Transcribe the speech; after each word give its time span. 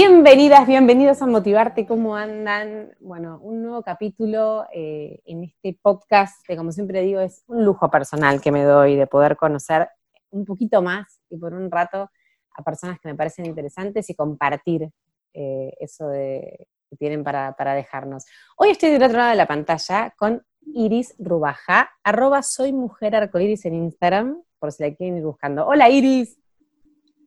Bienvenidas, 0.00 0.64
bienvenidos 0.68 1.20
a 1.22 1.26
Motivarte, 1.26 1.84
¿cómo 1.84 2.14
andan? 2.14 2.92
Bueno, 3.00 3.40
un 3.42 3.64
nuevo 3.64 3.82
capítulo 3.82 4.64
eh, 4.72 5.20
en 5.24 5.42
este 5.42 5.76
podcast 5.82 6.40
que 6.46 6.56
como 6.56 6.70
siempre 6.70 7.02
digo 7.02 7.18
es 7.18 7.42
un 7.48 7.64
lujo 7.64 7.90
personal 7.90 8.40
que 8.40 8.52
me 8.52 8.62
doy 8.62 8.94
de 8.94 9.08
poder 9.08 9.36
conocer 9.36 9.88
un 10.30 10.44
poquito 10.44 10.82
más 10.82 11.20
y 11.28 11.36
por 11.36 11.52
un 11.52 11.68
rato 11.68 12.12
a 12.56 12.62
personas 12.62 13.00
que 13.00 13.08
me 13.08 13.16
parecen 13.16 13.46
interesantes 13.46 14.08
y 14.08 14.14
compartir 14.14 14.88
eh, 15.34 15.72
eso 15.80 16.06
de, 16.06 16.68
que 16.88 16.96
tienen 16.96 17.24
para, 17.24 17.74
dejarnos. 17.74 18.24
Hoy 18.56 18.70
estoy 18.70 18.90
del 18.90 19.02
otro 19.02 19.18
lado 19.18 19.30
de 19.30 19.36
la 19.36 19.48
pantalla 19.48 20.14
con 20.16 20.44
Iris 20.60 21.16
Rubaja, 21.18 21.90
arroba 22.04 22.44
soy 22.44 22.72
mujer 22.72 23.16
en 23.16 23.74
Instagram, 23.74 24.44
por 24.60 24.70
si 24.70 24.84
la 24.84 24.94
quieren 24.94 25.16
ir 25.18 25.24
buscando. 25.24 25.66
Hola 25.66 25.90
Iris. 25.90 26.38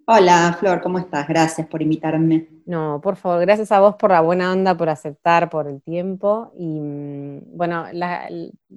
Hola, 0.07 0.55
Flor, 0.59 0.81
¿cómo 0.81 0.99
estás? 0.99 1.27
Gracias 1.27 1.67
por 1.67 1.81
invitarme. 1.81 2.47
No, 2.65 2.99
por 3.01 3.15
favor, 3.15 3.41
gracias 3.41 3.71
a 3.71 3.79
vos 3.79 3.95
por 3.95 4.11
la 4.11 4.21
buena 4.21 4.51
onda, 4.51 4.75
por 4.75 4.89
aceptar, 4.89 5.49
por 5.49 5.67
el 5.67 5.81
tiempo. 5.81 6.51
Y 6.57 6.80
mm, 6.80 7.58
bueno, 7.58 7.85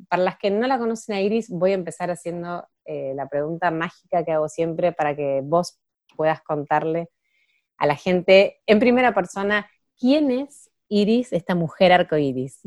para 0.08 0.22
las 0.22 0.36
que 0.38 0.50
no 0.50 0.66
la 0.66 0.78
conocen 0.78 1.16
a 1.16 1.20
Iris, 1.20 1.48
voy 1.50 1.72
a 1.72 1.74
empezar 1.74 2.10
haciendo 2.10 2.66
eh, 2.84 3.12
la 3.14 3.28
pregunta 3.28 3.70
mágica 3.70 4.24
que 4.24 4.32
hago 4.32 4.48
siempre 4.48 4.92
para 4.92 5.16
que 5.16 5.40
vos 5.42 5.78
puedas 6.16 6.42
contarle 6.42 7.08
a 7.78 7.86
la 7.86 7.96
gente 7.96 8.60
en 8.66 8.78
primera 8.78 9.14
persona 9.14 9.66
quién 9.98 10.30
es 10.30 10.70
Iris, 10.88 11.32
esta 11.32 11.54
mujer 11.54 11.92
arcoíris. 11.92 12.60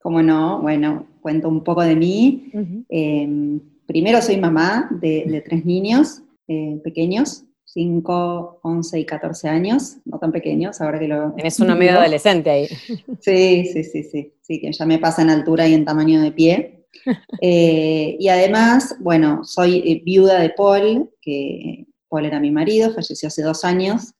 Cómo 0.00 0.22
no, 0.22 0.60
bueno, 0.62 1.06
cuento 1.20 1.48
un 1.48 1.64
poco 1.64 1.82
de 1.82 1.96
mí. 1.96 2.52
Em, 2.88 3.60
primero 3.86 4.22
soy 4.22 4.38
mamá 4.38 4.88
de, 4.90 5.42
tres 5.44 5.64
niños 5.64 6.22
eh, 6.46 6.80
pequeños, 6.84 7.44
5, 7.72 8.60
11 8.62 9.00
y 9.00 9.04
14 9.04 9.48
años, 9.48 9.98
no 10.04 10.18
tan 10.18 10.32
pequeños, 10.32 10.80
ahora 10.80 10.98
que 10.98 11.08
lo... 11.08 11.32
Tienes 11.34 11.60
uno 11.60 11.76
medio 11.76 11.98
adolescente 11.98 12.50
ahí. 12.50 12.66
Sí, 13.20 13.66
sí, 13.66 13.84
sí, 13.84 14.02
sí, 14.02 14.32
sí, 14.40 14.60
que 14.60 14.72
ya 14.72 14.86
me 14.86 14.98
pasa 14.98 15.22
en 15.22 15.30
altura 15.30 15.68
y 15.68 15.74
en 15.74 15.84
tamaño 15.84 16.20
de 16.20 16.32
pie. 16.32 16.74
Eh, 17.40 18.16
y 18.18 18.28
además, 18.28 18.96
bueno, 18.98 19.44
soy 19.44 19.78
eh, 19.78 20.02
viuda 20.04 20.40
de 20.40 20.50
Paul, 20.50 21.10
que 21.20 21.86
Paul 22.08 22.24
era 22.24 22.40
mi 22.40 22.50
marido, 22.50 22.92
falleció 22.92 23.28
hace 23.28 23.42
dos 23.42 23.64
años, 23.64 24.14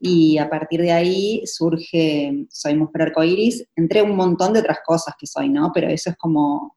y 0.00 0.38
a 0.38 0.48
partir 0.48 0.80
de 0.80 0.90
ahí 0.90 1.42
surge 1.44 2.46
Soy 2.50 2.76
Mujer 2.76 3.02
Arcoiris, 3.02 3.64
entre 3.76 4.02
un 4.02 4.16
montón 4.16 4.52
de 4.52 4.60
otras 4.60 4.78
cosas 4.84 5.14
que 5.18 5.26
soy, 5.26 5.48
¿no? 5.48 5.70
Pero 5.72 5.88
eso 5.88 6.10
es 6.10 6.16
como 6.16 6.76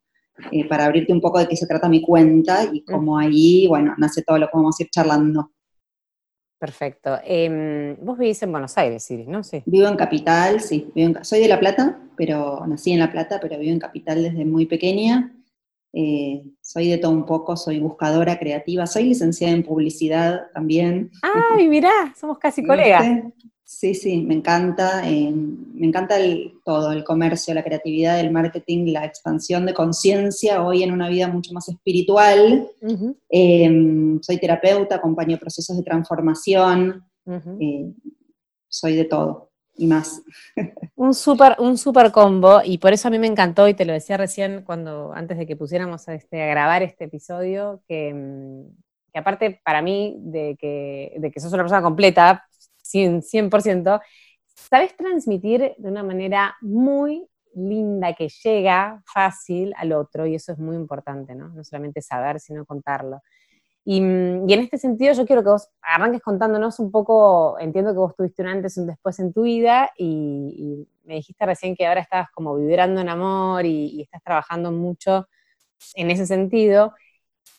eh, 0.52 0.68
para 0.68 0.86
abrirte 0.86 1.12
un 1.12 1.22
poco 1.22 1.40
de 1.40 1.48
qué 1.48 1.56
se 1.56 1.66
trata 1.66 1.90
mi 1.90 2.02
cuenta 2.02 2.70
y 2.72 2.84
como 2.84 3.18
ahí, 3.18 3.66
bueno, 3.68 3.96
nace 3.98 4.22
todo 4.22 4.38
lo 4.38 4.48
que 4.48 4.56
vamos 4.56 4.76
a 4.80 4.84
ir 4.84 4.90
charlando. 4.92 5.52
Perfecto. 6.60 7.20
Em, 7.24 7.96
vos 8.02 8.18
vivís 8.18 8.42
en 8.42 8.52
Buenos 8.52 8.78
Aires, 8.78 9.10
Iris, 9.12 9.28
¿no? 9.28 9.44
Sí. 9.44 9.62
Vivo 9.66 9.88
en 9.88 9.96
Capital, 9.96 10.60
sí. 10.60 10.92
soy 11.22 11.40
de 11.40 11.48
La 11.48 11.60
Plata, 11.60 12.00
pero 12.16 12.66
nací 12.66 12.92
en 12.92 13.00
La 13.00 13.12
Plata, 13.12 13.40
pero 13.40 13.60
vivo 13.60 13.74
en 13.74 13.80
Capital 13.80 14.24
desde 14.24 14.44
muy 14.44 14.66
pequeña. 14.66 15.34
Eh, 15.94 16.44
soy 16.62 16.90
de 16.90 16.98
todo 16.98 17.12
un 17.12 17.26
poco, 17.26 17.56
soy 17.56 17.80
buscadora 17.80 18.38
creativa, 18.38 18.86
soy 18.88 19.04
licenciada 19.04 19.54
en 19.54 19.64
publicidad 19.64 20.48
también. 20.54 21.12
¡Ay, 21.22 21.68
mirá! 21.68 22.14
Somos 22.20 22.40
casi 22.40 22.64
colegas. 22.66 23.06
Sí, 23.70 23.96
sí, 23.96 24.22
me 24.22 24.34
encanta, 24.34 25.06
eh, 25.10 25.30
me 25.30 25.88
encanta 25.88 26.16
todo, 26.64 26.94
el 26.94 27.04
comercio, 27.04 27.54
la 27.54 27.66
creatividad, 27.66 28.18
el 28.18 28.32
marketing, 28.32 28.94
la 28.94 29.04
expansión 29.04 29.66
de 29.66 29.74
conciencia, 29.74 30.64
hoy 30.64 30.84
en 30.84 30.94
una 30.94 31.10
vida 31.10 31.28
mucho 31.28 31.52
más 31.52 31.68
espiritual. 31.68 32.72
Em, 33.28 34.22
soy 34.22 34.38
terapeuta, 34.38 34.96
acompaño 34.96 35.38
procesos 35.38 35.76
de 35.76 35.84
transformación, 35.84 37.04
eh, 37.60 37.92
soy 38.70 38.96
de 38.96 39.04
todo 39.04 39.52
y 39.76 39.86
más. 39.86 40.22
un 40.96 41.14
súper 41.14 41.58
un 41.60 41.78
super 41.78 42.14
combo, 42.14 42.62
y 42.64 42.78
por 42.78 42.94
eso 42.94 43.10
a 43.10 43.12
mí 43.12 43.20
me 43.20 43.28
encantó, 43.28 43.68
y 43.68 43.74
te 43.74 43.84
lo 43.84 43.92
decía 43.92 44.16
recién 44.16 44.62
cuando, 44.62 45.12
antes 45.14 45.38
de 45.38 45.46
que 45.46 45.58
pusiéramos 45.58 46.08
a, 46.08 46.14
este, 46.14 46.42
a 46.42 46.48
grabar 46.48 46.84
este 46.84 47.04
episodio, 47.04 47.82
que, 47.86 48.14
mm, 48.14 49.12
que 49.12 49.20
aparte 49.20 49.60
para 49.62 49.82
mí 49.82 50.16
de 50.20 50.56
que, 50.58 51.18
de 51.20 51.32
que 51.32 51.42
sos 51.42 51.52
una 51.52 51.64
persona 51.64 51.82
completa, 51.82 52.47
100%, 52.92 54.02
sabes 54.56 54.96
transmitir 54.96 55.76
de 55.78 55.90
una 55.90 56.04
manera 56.04 56.56
muy 56.62 57.28
linda 57.54 58.14
que 58.14 58.30
llega 58.30 59.02
fácil 59.06 59.74
al 59.78 59.94
otro 59.94 60.26
y 60.26 60.36
eso 60.36 60.52
es 60.52 60.60
muy 60.60 60.76
importante, 60.76 61.36
¿no? 61.36 61.50
No 61.50 61.64
solamente 61.64 62.02
saber, 62.02 62.40
sino 62.40 62.66
contarlo. 62.66 63.22
Y, 63.84 64.00
en 64.00 64.50
este 64.50 64.78
sentido 64.78 65.14
yo 65.14 65.26
quiero 65.26 65.44
que 65.44 65.50
vos 65.50 65.70
arranques 65.82 66.22
contándonos 66.22 66.80
un 66.80 66.92
poco, 66.92 67.58
entiendo 67.60 67.94
que 67.94 68.00
vos 68.00 68.16
tuviste 68.16 68.42
un 68.42 68.50
antes 68.50 68.76
y 68.78 68.82
un 68.82 68.88
después 68.88 69.18
en 69.20 69.32
tu 69.34 69.44
vida 69.44 69.92
y, 69.98 70.88
me 71.06 71.16
dijiste 71.16 71.46
recién 71.46 71.74
que 71.74 71.88
ahora 71.88 72.02
estabas 72.02 72.30
como 72.32 72.54
vibrando 72.56 73.00
en 73.00 73.08
amor 73.08 73.66
y, 73.66 73.88
y, 73.88 74.02
estás 74.02 74.22
trabajando 74.24 74.72
mucho 74.74 75.28
en 75.96 76.12
ese 76.12 76.26
sentido. 76.26 76.94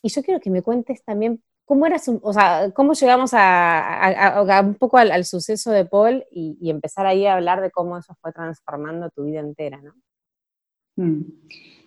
Y 0.03 0.11
yo 0.11 0.23
quiero 0.23 0.41
que 0.41 0.51
me 0.51 0.63
cuentes 0.63 1.03
también 1.03 1.43
¿Cómo, 1.69 1.85
o 2.23 2.33
sea, 2.33 2.71
¿Cómo 2.75 2.95
llegamos 2.95 3.33
a, 3.35 4.63
un 4.65 4.75
poco 4.77 4.97
al, 4.97 5.25
suceso 5.27 5.71
de 5.71 5.85
Paul 5.85 6.25
y, 6.31 6.71
empezar 6.71 7.05
ahí 7.05 7.27
a 7.27 7.35
hablar 7.35 7.61
de 7.61 7.71
cómo 7.71 7.99
eso 7.99 8.17
fue 8.23 8.33
transformando 8.33 9.11
tu 9.11 9.25
vida 9.25 9.41
entera, 9.41 9.79
¿no? 9.83 9.93
Mm. 10.97 11.25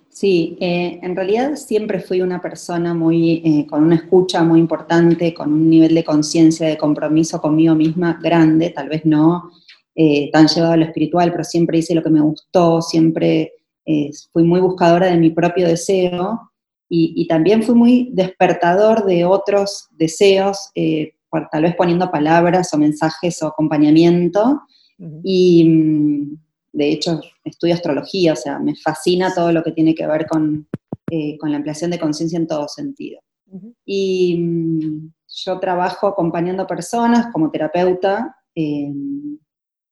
Sí, 0.07 0.55
eh, 0.61 0.99
en 1.01 1.15
realidad 1.15 1.55
siempre 1.55 1.99
fui 1.99 2.21
una 2.21 2.39
persona 2.39 2.93
muy, 2.93 3.41
eh, 3.43 3.65
con 3.67 3.83
una 3.83 3.95
escucha 3.95 4.43
muy 4.43 4.59
importante, 4.59 5.33
con 5.33 5.51
un 5.51 5.67
nivel 5.67 5.95
de 5.95 6.03
conciencia, 6.03 6.67
de 6.67 6.77
compromiso 6.77 7.41
conmigo 7.41 7.73
misma 7.73 8.19
grande, 8.21 8.69
tal 8.69 8.87
vez 8.87 9.03
no 9.03 9.49
eh, 9.95 10.29
tan 10.31 10.47
llevado 10.47 10.73
a 10.73 10.77
lo 10.77 10.85
espiritual, 10.85 11.31
pero 11.31 11.43
siempre 11.43 11.79
hice 11.79 11.95
lo 11.95 12.03
que 12.03 12.11
me 12.11 12.21
gustó, 12.21 12.83
siempre 12.83 13.53
fui 14.31 14.43
muy 14.43 14.61
buscadora 14.61 15.07
de 15.07 15.17
mi 15.17 15.31
propio 15.31 15.67
deseo 15.67 16.50
y, 16.93 17.25
también 17.27 17.63
fui 17.63 17.73
muy 17.73 18.09
despertador 18.11 19.05
de 19.05 19.23
otros 19.23 19.87
deseos, 19.91 20.71
eh, 20.75 21.13
tal 21.49 21.63
vez 21.63 21.73
poniendo 21.77 22.11
palabras 22.11 22.73
o 22.73 22.77
mensajes 22.77 23.41
o 23.41 23.47
acompañamiento. 23.47 24.59
Y 25.23 25.63
mm, 25.63 26.37
de 26.73 26.91
hecho 26.91 27.21
estudio 27.45 27.75
astrología, 27.75 28.33
o 28.33 28.35
sea, 28.35 28.59
me 28.59 28.75
fascina 28.75 29.33
todo 29.33 29.53
lo 29.53 29.63
que 29.63 29.71
tiene 29.71 29.95
que 29.95 30.05
ver 30.05 30.25
con, 30.27 30.67
eh, 31.09 31.37
con 31.37 31.51
la 31.51 31.57
ampliación 31.57 31.91
de 31.91 31.99
conciencia 31.99 32.37
en 32.37 32.47
todo 32.47 32.67
sentido. 32.67 33.21
Y 33.85 34.35
mm, 34.37 35.13
yo 35.45 35.59
trabajo 35.61 36.07
acompañando 36.07 36.67
personas 36.67 37.27
como 37.31 37.51
terapeuta 37.51 38.35
en 38.53 39.39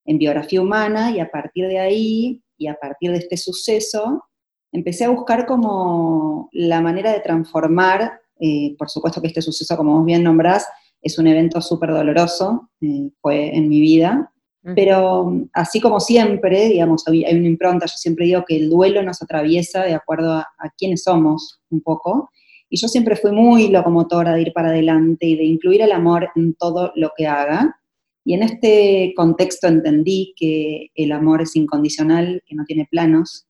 biografía 0.06 0.62
humana 0.62 1.12
y 1.12 1.22
a 1.22 1.32
partir 1.32 1.68
de 1.68 1.80
ahí 1.80 2.44
y 2.58 2.68
a 2.68 2.76
partir 2.76 3.12
de 3.12 3.20
este 3.20 3.38
suceso 3.38 4.26
empecé 4.72 5.06
a 5.06 5.10
buscar 5.10 5.46
como 5.46 6.50
la 6.52 6.82
manera 6.82 7.12
de 7.12 7.22
transformar, 7.22 8.20
eh, 8.40 8.76
por 8.78 8.90
supuesto 8.90 9.22
que 9.22 9.28
este 9.28 9.42
suceso, 9.42 9.76
como 9.76 9.98
vos 9.98 10.06
bien 10.06 10.24
nombrás, 10.24 10.68
es 11.02 11.18
un 11.18 11.28
evento 11.28 11.62
súper 11.62 11.92
doloroso, 11.92 12.70
eh, 12.82 13.10
fue 13.22 13.56
en 13.56 13.70
mi 13.70 13.80
vida, 13.82 14.32
pero 14.76 15.34
así 15.54 15.80
como 15.80 16.00
siempre, 16.00 16.68
digamos, 16.68 17.08
hay 17.08 17.24
una 17.24 17.48
impronta, 17.48 17.86
yo 17.86 17.96
siempre 17.96 18.26
digo 18.26 18.44
que 18.46 18.58
el 18.58 18.70
duelo 18.70 19.02
nos 19.02 19.22
atraviesa 19.22 19.84
de 19.84 19.94
acuerdo 19.94 20.34
a, 20.34 20.48
a 20.60 20.70
quiénes 20.78 21.04
somos 21.04 21.62
un 21.70 21.82
poco, 21.82 22.30
y 22.70 22.78
yo 22.78 22.88
siempre 22.88 23.16
fui 23.16 23.32
muy 23.32 23.70
locomotora 23.70 24.34
de 24.34 24.42
ir 24.42 24.54
para 24.54 24.70
adelante 24.70 25.26
y 25.26 25.36
de 25.36 25.46
incluir 25.46 25.82
el 25.82 25.92
amor 25.92 26.30
en 26.36 26.54
todo 26.54 26.92
lo 26.96 27.12
que 27.18 27.26
haga, 27.26 27.80
y 28.26 28.34
en 28.34 28.44
este 28.44 29.14
contexto 29.16 29.68
entendí 29.68 30.34
que 30.36 30.90
el 30.94 31.14
amor 31.14 31.42
es 31.42 31.56
incondicional, 31.56 32.44
que 32.46 32.54
no 32.54 32.64
tiene 32.66 32.88
planos, 32.92 33.48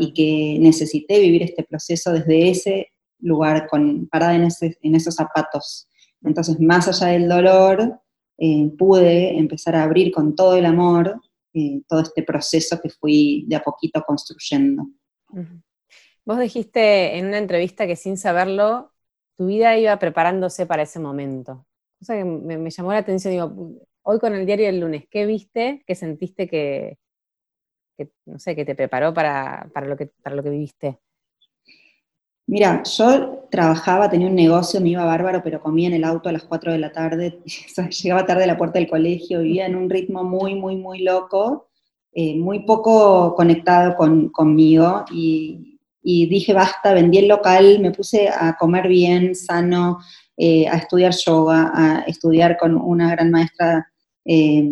y 0.00 0.12
que 0.12 0.58
necesité 0.60 1.20
vivir 1.20 1.42
este 1.42 1.62
proceso 1.62 2.12
desde 2.12 2.50
ese 2.50 2.88
lugar, 3.18 3.68
con, 3.68 4.08
parada 4.08 4.34
en, 4.34 4.48
en 4.82 4.94
esos 4.94 5.14
zapatos. 5.14 5.88
Entonces, 6.22 6.58
más 6.58 6.88
allá 6.88 7.12
del 7.12 7.28
dolor, 7.28 8.00
eh, 8.38 8.70
pude 8.78 9.38
empezar 9.38 9.76
a 9.76 9.82
abrir 9.82 10.10
con 10.12 10.34
todo 10.34 10.56
el 10.56 10.64
amor 10.64 11.20
eh, 11.52 11.82
todo 11.86 12.00
este 12.00 12.22
proceso 12.22 12.80
que 12.80 12.88
fui 12.88 13.44
de 13.48 13.56
a 13.56 13.62
poquito 13.62 14.02
construyendo. 14.06 14.86
Vos 16.24 16.38
dijiste 16.38 17.18
en 17.18 17.26
una 17.26 17.38
entrevista 17.38 17.86
que 17.86 17.96
sin 17.96 18.16
saberlo, 18.16 18.92
tu 19.36 19.46
vida 19.46 19.76
iba 19.76 19.98
preparándose 19.98 20.64
para 20.64 20.84
ese 20.84 21.00
momento. 21.00 21.66
Cosa 21.98 22.16
que 22.16 22.24
me, 22.24 22.56
me 22.56 22.70
llamó 22.70 22.92
la 22.92 22.98
atención, 22.98 23.32
digo, 23.32 23.80
hoy 24.02 24.18
con 24.18 24.34
el 24.34 24.46
diario 24.46 24.66
del 24.66 24.80
lunes, 24.80 25.04
¿qué 25.10 25.26
viste? 25.26 25.82
¿Qué 25.86 25.94
sentiste 25.94 26.48
que, 26.48 26.98
no 28.26 28.38
sé, 28.38 28.56
que 28.56 28.64
te 28.64 28.74
preparó 28.74 29.12
para, 29.12 29.68
lo 29.86 29.96
que, 29.96 30.06
para 30.06 30.36
lo 30.36 30.42
que 30.42 30.50
viviste? 30.50 30.98
Mira, 32.46 32.82
yo 32.82 33.46
trabajaba, 33.50 34.10
tenía 34.10 34.26
un 34.26 34.34
negocio, 34.34 34.80
me 34.80 34.88
iba 34.88 35.04
bárbaro, 35.04 35.40
pero 35.42 35.60
comía 35.60 35.86
en 35.86 35.94
el 35.94 36.04
auto 36.04 36.28
a 36.28 36.32
las 36.32 36.42
4 36.42 36.72
de 36.72 36.78
la 36.78 36.90
tarde, 36.90 37.38
llegaba 38.02 38.26
tarde 38.26 38.44
a 38.44 38.48
la 38.48 38.58
puerta 38.58 38.78
del 38.78 38.88
colegio, 38.88 39.40
vivía 39.40 39.66
en 39.66 39.76
un 39.76 39.88
ritmo 39.88 40.24
muy, 40.24 40.54
muy, 40.56 40.76
muy 40.76 41.00
loco, 41.00 41.68
eh, 42.12 42.34
muy 42.34 42.64
poco 42.64 43.36
conectado 43.36 43.94
con, 43.94 44.30
conmigo 44.30 45.04
y, 45.12 45.78
dije, 46.02 46.52
basta, 46.52 46.92
vendí 46.92 47.18
el 47.18 47.28
local, 47.28 47.78
me 47.80 47.92
puse 47.92 48.28
a 48.28 48.56
comer 48.58 48.88
bien, 48.88 49.36
sano, 49.36 49.98
eh, 50.36 50.66
a 50.66 50.76
estudiar 50.76 51.14
yoga, 51.14 51.70
a 51.72 52.00
estudiar 52.00 52.56
con 52.56 52.74
una 52.74 53.12
gran 53.12 53.30
maestra 53.30 53.86
eh, 54.24 54.68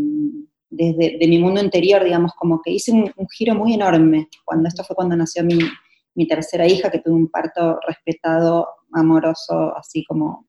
desde 0.70 1.18
de 1.18 1.28
mi 1.28 1.38
mundo 1.38 1.62
interior, 1.62 2.04
digamos, 2.04 2.32
como 2.34 2.60
que 2.62 2.72
hice 2.72 2.92
un, 2.92 3.10
un 3.16 3.28
giro 3.28 3.54
muy 3.54 3.74
enorme, 3.74 4.28
cuando 4.44 4.68
esto 4.68 4.84
fue 4.84 4.96
cuando 4.96 5.16
nació 5.16 5.44
mi, 5.44 5.58
mi 6.14 6.26
tercera 6.26 6.66
hija, 6.66 6.90
que 6.90 6.98
tuvo 6.98 7.14
un 7.14 7.28
parto 7.28 7.78
respetado, 7.86 8.66
amoroso, 8.92 9.76
así 9.76 10.04
como 10.04 10.48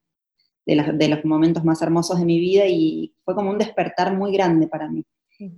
de, 0.66 1.08
los 1.08 1.26
momentos 1.26 1.64
más 1.64 1.82
hermosos 1.82 2.20
de 2.20 2.26
mi 2.26 2.40
vida 2.40 2.66
y 2.68 3.14
fue 3.24 3.36
como 3.36 3.50
un 3.50 3.58
despertar 3.58 4.16
muy 4.16 4.32
grande 4.32 4.68
para 4.68 4.90
mí. 4.90 5.06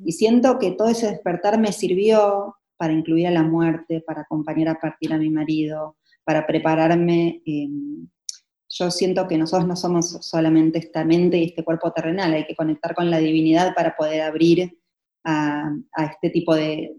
Y 0.05 0.11
siento 0.11 0.59
que 0.59 0.71
todo 0.71 0.89
ese 0.89 1.07
despertar 1.07 1.59
me 1.59 1.71
sirvió 1.71 2.55
para 2.77 2.93
incluir 2.93 3.27
a 3.27 3.31
la 3.31 3.43
muerte, 3.43 4.03
para 4.05 4.21
acompañar 4.21 4.67
a 4.67 4.79
partir 4.79 5.11
a 5.11 5.17
mi 5.17 5.29
marido, 5.29 5.97
para 6.23 6.45
prepararme. 6.45 7.41
Yo 8.71 8.89
siento 8.89 9.27
que 9.27 9.37
nosotros 9.37 9.67
no 9.67 9.75
somos 9.75 10.17
solamente 10.21 10.79
esta 10.79 11.03
mente 11.03 11.37
y 11.37 11.45
este 11.45 11.63
cuerpo 11.63 11.91
terrenal, 11.91 12.33
hay 12.33 12.45
que 12.45 12.55
conectar 12.55 12.95
con 12.95 13.11
la 13.11 13.19
divinidad 13.19 13.75
para 13.75 13.95
poder 13.95 14.21
abrir 14.21 14.79
a, 15.25 15.71
este 15.97 16.29
tipo 16.29 16.55
de 16.55 16.95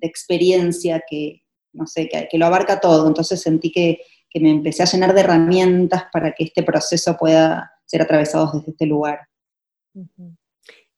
experiencia 0.00 1.02
que, 1.08 1.42
no 1.76 1.86
sé, 1.86 2.08
que, 2.08 2.38
lo 2.38 2.46
abarca 2.46 2.80
todo. 2.80 3.06
Entonces 3.06 3.40
sentí 3.40 3.70
que, 3.70 4.00
me 4.38 4.50
empecé 4.50 4.82
a 4.82 4.86
llenar 4.86 5.14
de 5.14 5.20
herramientas 5.20 6.04
para 6.12 6.32
que 6.32 6.44
este 6.44 6.62
proceso 6.62 7.16
pueda 7.16 7.72
ser 7.86 8.02
atravesado 8.02 8.52
desde 8.52 8.72
este 8.72 8.84
lugar. 8.84 9.20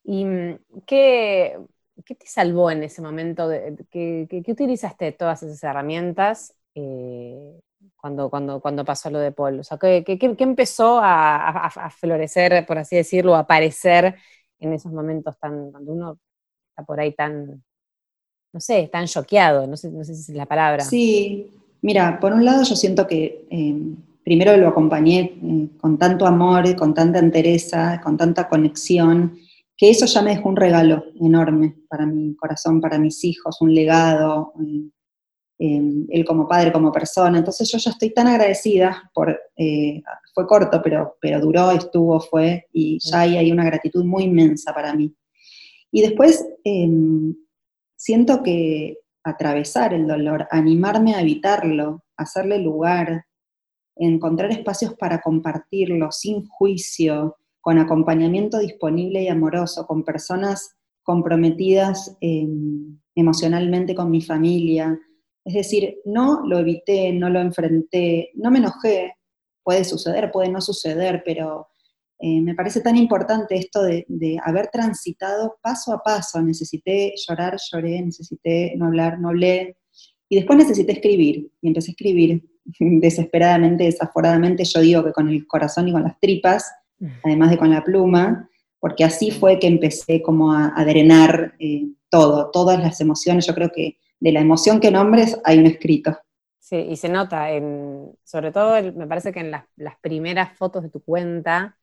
¿Y 0.03 0.25
mm, 0.25 0.59
qué, 0.85 1.57
te 2.05 2.27
salvó 2.27 2.69
en 2.73 2.83
ese 2.83 3.01
momento? 3.01 3.49
¿Qué, 3.91 4.27
utilizaste 4.45 5.13
todas 5.13 5.45
esas 5.45 5.63
herramientas 5.63 6.53
eh, 6.75 7.61
cuando, 7.97 8.31
cuando, 8.31 8.61
cuando 8.61 8.85
pasó 8.85 9.11
lo 9.11 9.19
de 9.19 9.33
Paul? 9.33 9.61
O 9.61 9.65
sea, 9.65 9.79
¿qué, 9.79 10.05
empezó 10.21 11.01
a, 11.03 11.91
florecer, 11.91 12.65
por 12.67 12.79
así 12.79 12.97
decirlo, 12.97 13.35
a 13.35 13.41
aparecer 13.41 14.17
en 14.59 14.73
esos 14.73 14.93
momentos 14.93 15.39
tan, 15.39 15.71
cuando 15.71 15.93
uno 15.93 16.19
está 16.71 16.85
por 16.85 17.01
ahí 17.01 17.13
tan 17.13 17.63
no 18.53 18.61
sé, 18.61 18.89
tan 18.91 19.07
choqueado, 19.07 19.67
no 19.67 19.77
sé, 19.77 19.91
no 19.91 20.05
sé 20.05 20.15
si 20.15 20.33
es 20.33 20.37
la 20.37 20.47
palabra. 20.47 20.83
Sí, 20.83 21.51
mira, 21.83 22.19
por 22.19 22.33
un 22.33 22.45
lado 22.45 22.63
yo 22.63 22.77
siento 22.77 23.07
que 23.07 23.47
eh, 23.51 23.77
primero 24.25 24.57
lo 24.57 24.69
acompañé 24.69 25.39
eh, 25.43 25.69
con 25.81 25.99
tanto 25.99 26.27
amor, 26.27 26.75
con 26.77 26.95
tanta 26.95 27.19
entereza, 27.19 28.01
con 28.03 28.17
tanta 28.17 28.49
conexión, 28.49 29.39
que 29.77 29.91
eso 29.91 30.07
ya 30.07 30.23
me 30.23 30.35
dejó 30.35 30.49
un 30.49 30.57
regalo 30.57 31.05
enorme 31.21 31.77
para 31.89 32.07
mi 32.07 32.35
corazón, 32.35 32.81
para 32.81 32.99
mis 32.99 33.25
hijos, 33.25 33.61
un 33.61 33.75
legado, 33.75 34.53
eh, 34.61 34.89
él 35.59 36.25
como 36.27 36.47
padre, 36.47 36.73
como 36.73 36.93
persona. 36.93 37.39
Entonces 37.39 37.71
yo 37.71 37.79
ya 37.79 37.91
estoy 37.91 38.11
tan 38.11 38.29
agradecida 38.29 39.11
por, 39.13 39.39
fue 40.35 40.47
corto, 40.47 40.81
pero, 40.83 41.17
pero 41.21 41.41
duró, 41.41 41.73
estuvo, 41.73 42.21
fue, 42.21 42.67
y 42.73 42.99
ya 43.01 43.21
hay, 43.21 43.37
hay 43.37 43.51
una 43.51 43.65
gratitud 43.65 44.05
muy 44.05 44.25
inmensa 44.25 44.73
para 44.73 44.95
mí. 44.95 45.15
Y 45.91 46.03
después 46.03 46.47
em, 46.65 47.35
siento 47.97 48.43
que 48.43 48.99
atravesar 49.25 49.95
el 49.95 50.07
dolor, 50.07 50.47
animarme 50.51 51.15
a 51.15 51.21
evitarlo, 51.21 52.05
hacerle 52.17 52.59
lugar, 52.59 53.27
encontrar 53.97 54.51
espacios 54.51 54.95
para 54.95 55.21
compartirlo 55.21 56.13
sin 56.13 56.47
juicio, 56.47 57.37
con 57.61 57.79
acompañamiento 57.79 58.59
disponible 58.59 59.23
y 59.23 59.29
amoroso, 59.29 59.87
con 59.87 60.05
personas 60.05 60.77
comprometidas 61.03 62.17
em, 62.21 62.99
emocionalmente 63.15 63.95
con 63.95 64.11
mi 64.11 64.23
familia. 64.23 64.99
Es 65.49 65.55
decir, 65.55 65.97
no 66.05 66.43
lo 66.47 66.59
evité, 66.59 67.11
no 67.11 67.31
lo 67.31 67.41
enfrenté, 67.41 68.33
no 68.35 68.51
me 68.51 68.59
enojé, 68.59 69.15
puede 69.63 69.83
suceder, 69.83 70.31
puede 70.31 70.51
no 70.51 70.61
suceder, 70.61 71.23
pero 71.25 71.69
eh, 72.19 72.43
me 72.43 72.55
parece 72.55 72.83
tan 72.83 72.99
importante 72.99 73.57
esto 73.57 73.83
de, 73.83 74.05
haber 74.45 74.69
transitado 74.69 75.57
paso 75.63 75.95
a 75.95 76.03
paso. 76.03 76.43
Necesité 76.43 77.15
llorar, 77.27 77.57
lloré, 77.73 78.03
necesité 78.03 78.75
no 78.77 78.89
hablar, 78.89 79.19
no 79.19 79.31
hablé. 79.31 79.79
Y 80.29 80.37
después 80.37 80.59
necesité 80.59 80.93
escribir. 80.93 81.51
Y 81.63 81.69
empecé 81.69 81.93
a 81.93 81.93
escribir 81.93 82.47
desesperadamente, 82.79 83.85
desaforadamente. 83.85 84.65
Yo 84.65 84.81
digo 84.81 85.03
que 85.03 85.13
con 85.13 85.31
el 85.31 85.47
corazón 85.47 85.89
y 85.89 85.93
con 85.93 86.03
las 86.03 86.21
tripas, 86.21 86.71
mm. 86.99 87.07
además 87.25 87.51
de 87.53 87.57
con 87.57 87.71
la 87.71 87.83
pluma, 87.83 88.51
porque 88.81 89.03
así 89.03 89.31
fue 89.31 89.59
que 89.59 89.67
empecé 89.67 90.21
como 90.21 90.53
a, 90.53 90.85
drenar 90.85 91.55
eh, 91.59 91.87
todo, 92.11 92.51
todas 92.51 92.79
las 92.79 93.01
emociones. 93.01 93.47
Yo 93.47 93.55
creo 93.55 93.71
que 93.75 93.97
de 94.21 94.33
la 94.33 94.41
emoción 94.41 94.81
que 94.81 94.91
nombres 94.91 95.39
hay 95.45 95.59
un 95.59 95.67
escrito. 95.67 96.19
Sí, 96.59 96.77
y 96.77 96.97
se 96.97 97.09
nota, 97.09 97.51
en, 97.53 98.13
sobre 98.25 98.53
todo 98.53 98.81
me 98.93 99.07
parece 99.07 99.33
que 99.33 99.41
en 99.41 99.51
las, 99.51 99.65
las 99.77 99.99
primeras 100.01 100.57
fotos 100.57 100.83
de 100.83 100.91
tu 100.91 101.01
cuenta, 101.03 101.79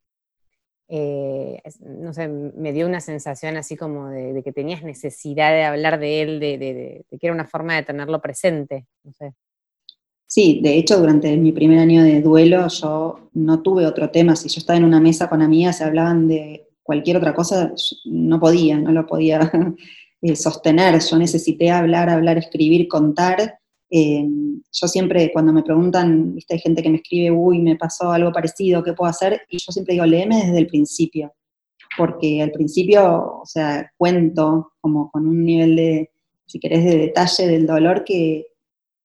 eh, 0.87 1.59
no 1.79 2.13
sé, 2.13 2.27
me 2.27 2.71
dio 2.71 2.85
una 2.85 2.99
sensación 2.99 3.57
así 3.57 3.75
como 3.75 4.09
de, 4.09 4.43
que 4.43 4.51
tenías 4.51 4.83
necesidad 4.83 5.51
de 5.51 5.63
hablar 5.63 5.99
de 5.99 6.21
él, 6.21 6.39
de, 6.39 7.05
que 7.09 7.19
era 7.19 7.33
una 7.33 7.47
forma 7.47 7.75
de 7.75 7.83
tenerlo 7.83 8.21
presente, 8.21 8.85
no 9.03 9.11
sé. 9.13 9.33
Sí, 10.27 10.59
de 10.61 10.77
hecho, 10.77 10.99
durante 10.99 11.35
mi 11.37 11.51
primer 11.51 11.79
año 11.79 12.03
de 12.03 12.21
duelo 12.21 12.67
yo 12.67 13.29
no 13.33 13.61
tuve 13.61 13.85
otro 13.85 14.09
tema. 14.09 14.35
Si 14.35 14.49
yo 14.49 14.59
estaba 14.59 14.77
en 14.77 14.83
una 14.83 14.99
mesa 14.99 15.29
con 15.29 15.41
amigas, 15.41 15.77
se 15.77 15.83
hablaban 15.83 16.27
de 16.27 16.67
cualquier 16.83 17.17
otra 17.17 17.33
cosa, 17.33 17.73
no 18.05 18.39
podía, 18.39 18.77
no 18.77 18.91
lo 18.91 19.05
podía 19.05 19.51
sostener. 20.35 20.99
Yo 20.99 21.17
necesité 21.17 21.71
hablar, 21.71 22.09
hablar, 22.09 22.37
escribir, 22.37 22.87
contar 22.87 23.59
eh, 23.89 24.27
yo 24.71 24.87
siempre, 24.87 25.31
cuando 25.31 25.53
me 25.53 25.63
preguntan, 25.63 26.33
viste, 26.35 26.55
hay 26.55 26.59
gente 26.59 26.81
que 26.81 26.89
me 26.89 26.97
escribe, 26.97 27.31
uy, 27.31 27.59
me 27.59 27.75
pasó 27.75 28.11
algo 28.11 28.31
parecido, 28.31 28.83
¿qué 28.83 28.93
puedo 28.93 29.09
hacer? 29.09 29.41
Y 29.49 29.57
yo 29.57 29.71
siempre 29.71 29.93
digo, 29.93 30.05
léeme 30.05 30.37
desde 30.37 30.57
el 30.57 30.67
principio, 30.67 31.33
porque 31.97 32.41
al 32.41 32.51
principio, 32.51 33.39
o 33.41 33.45
sea, 33.45 33.91
cuento 33.97 34.73
como 34.81 35.11
con 35.11 35.27
un 35.27 35.45
nivel 35.45 35.75
de, 35.75 36.11
si 36.45 36.59
querés, 36.59 36.83
de 36.83 36.97
detalle 36.97 37.47
del 37.47 37.67
dolor 37.67 38.03
que, 38.03 38.47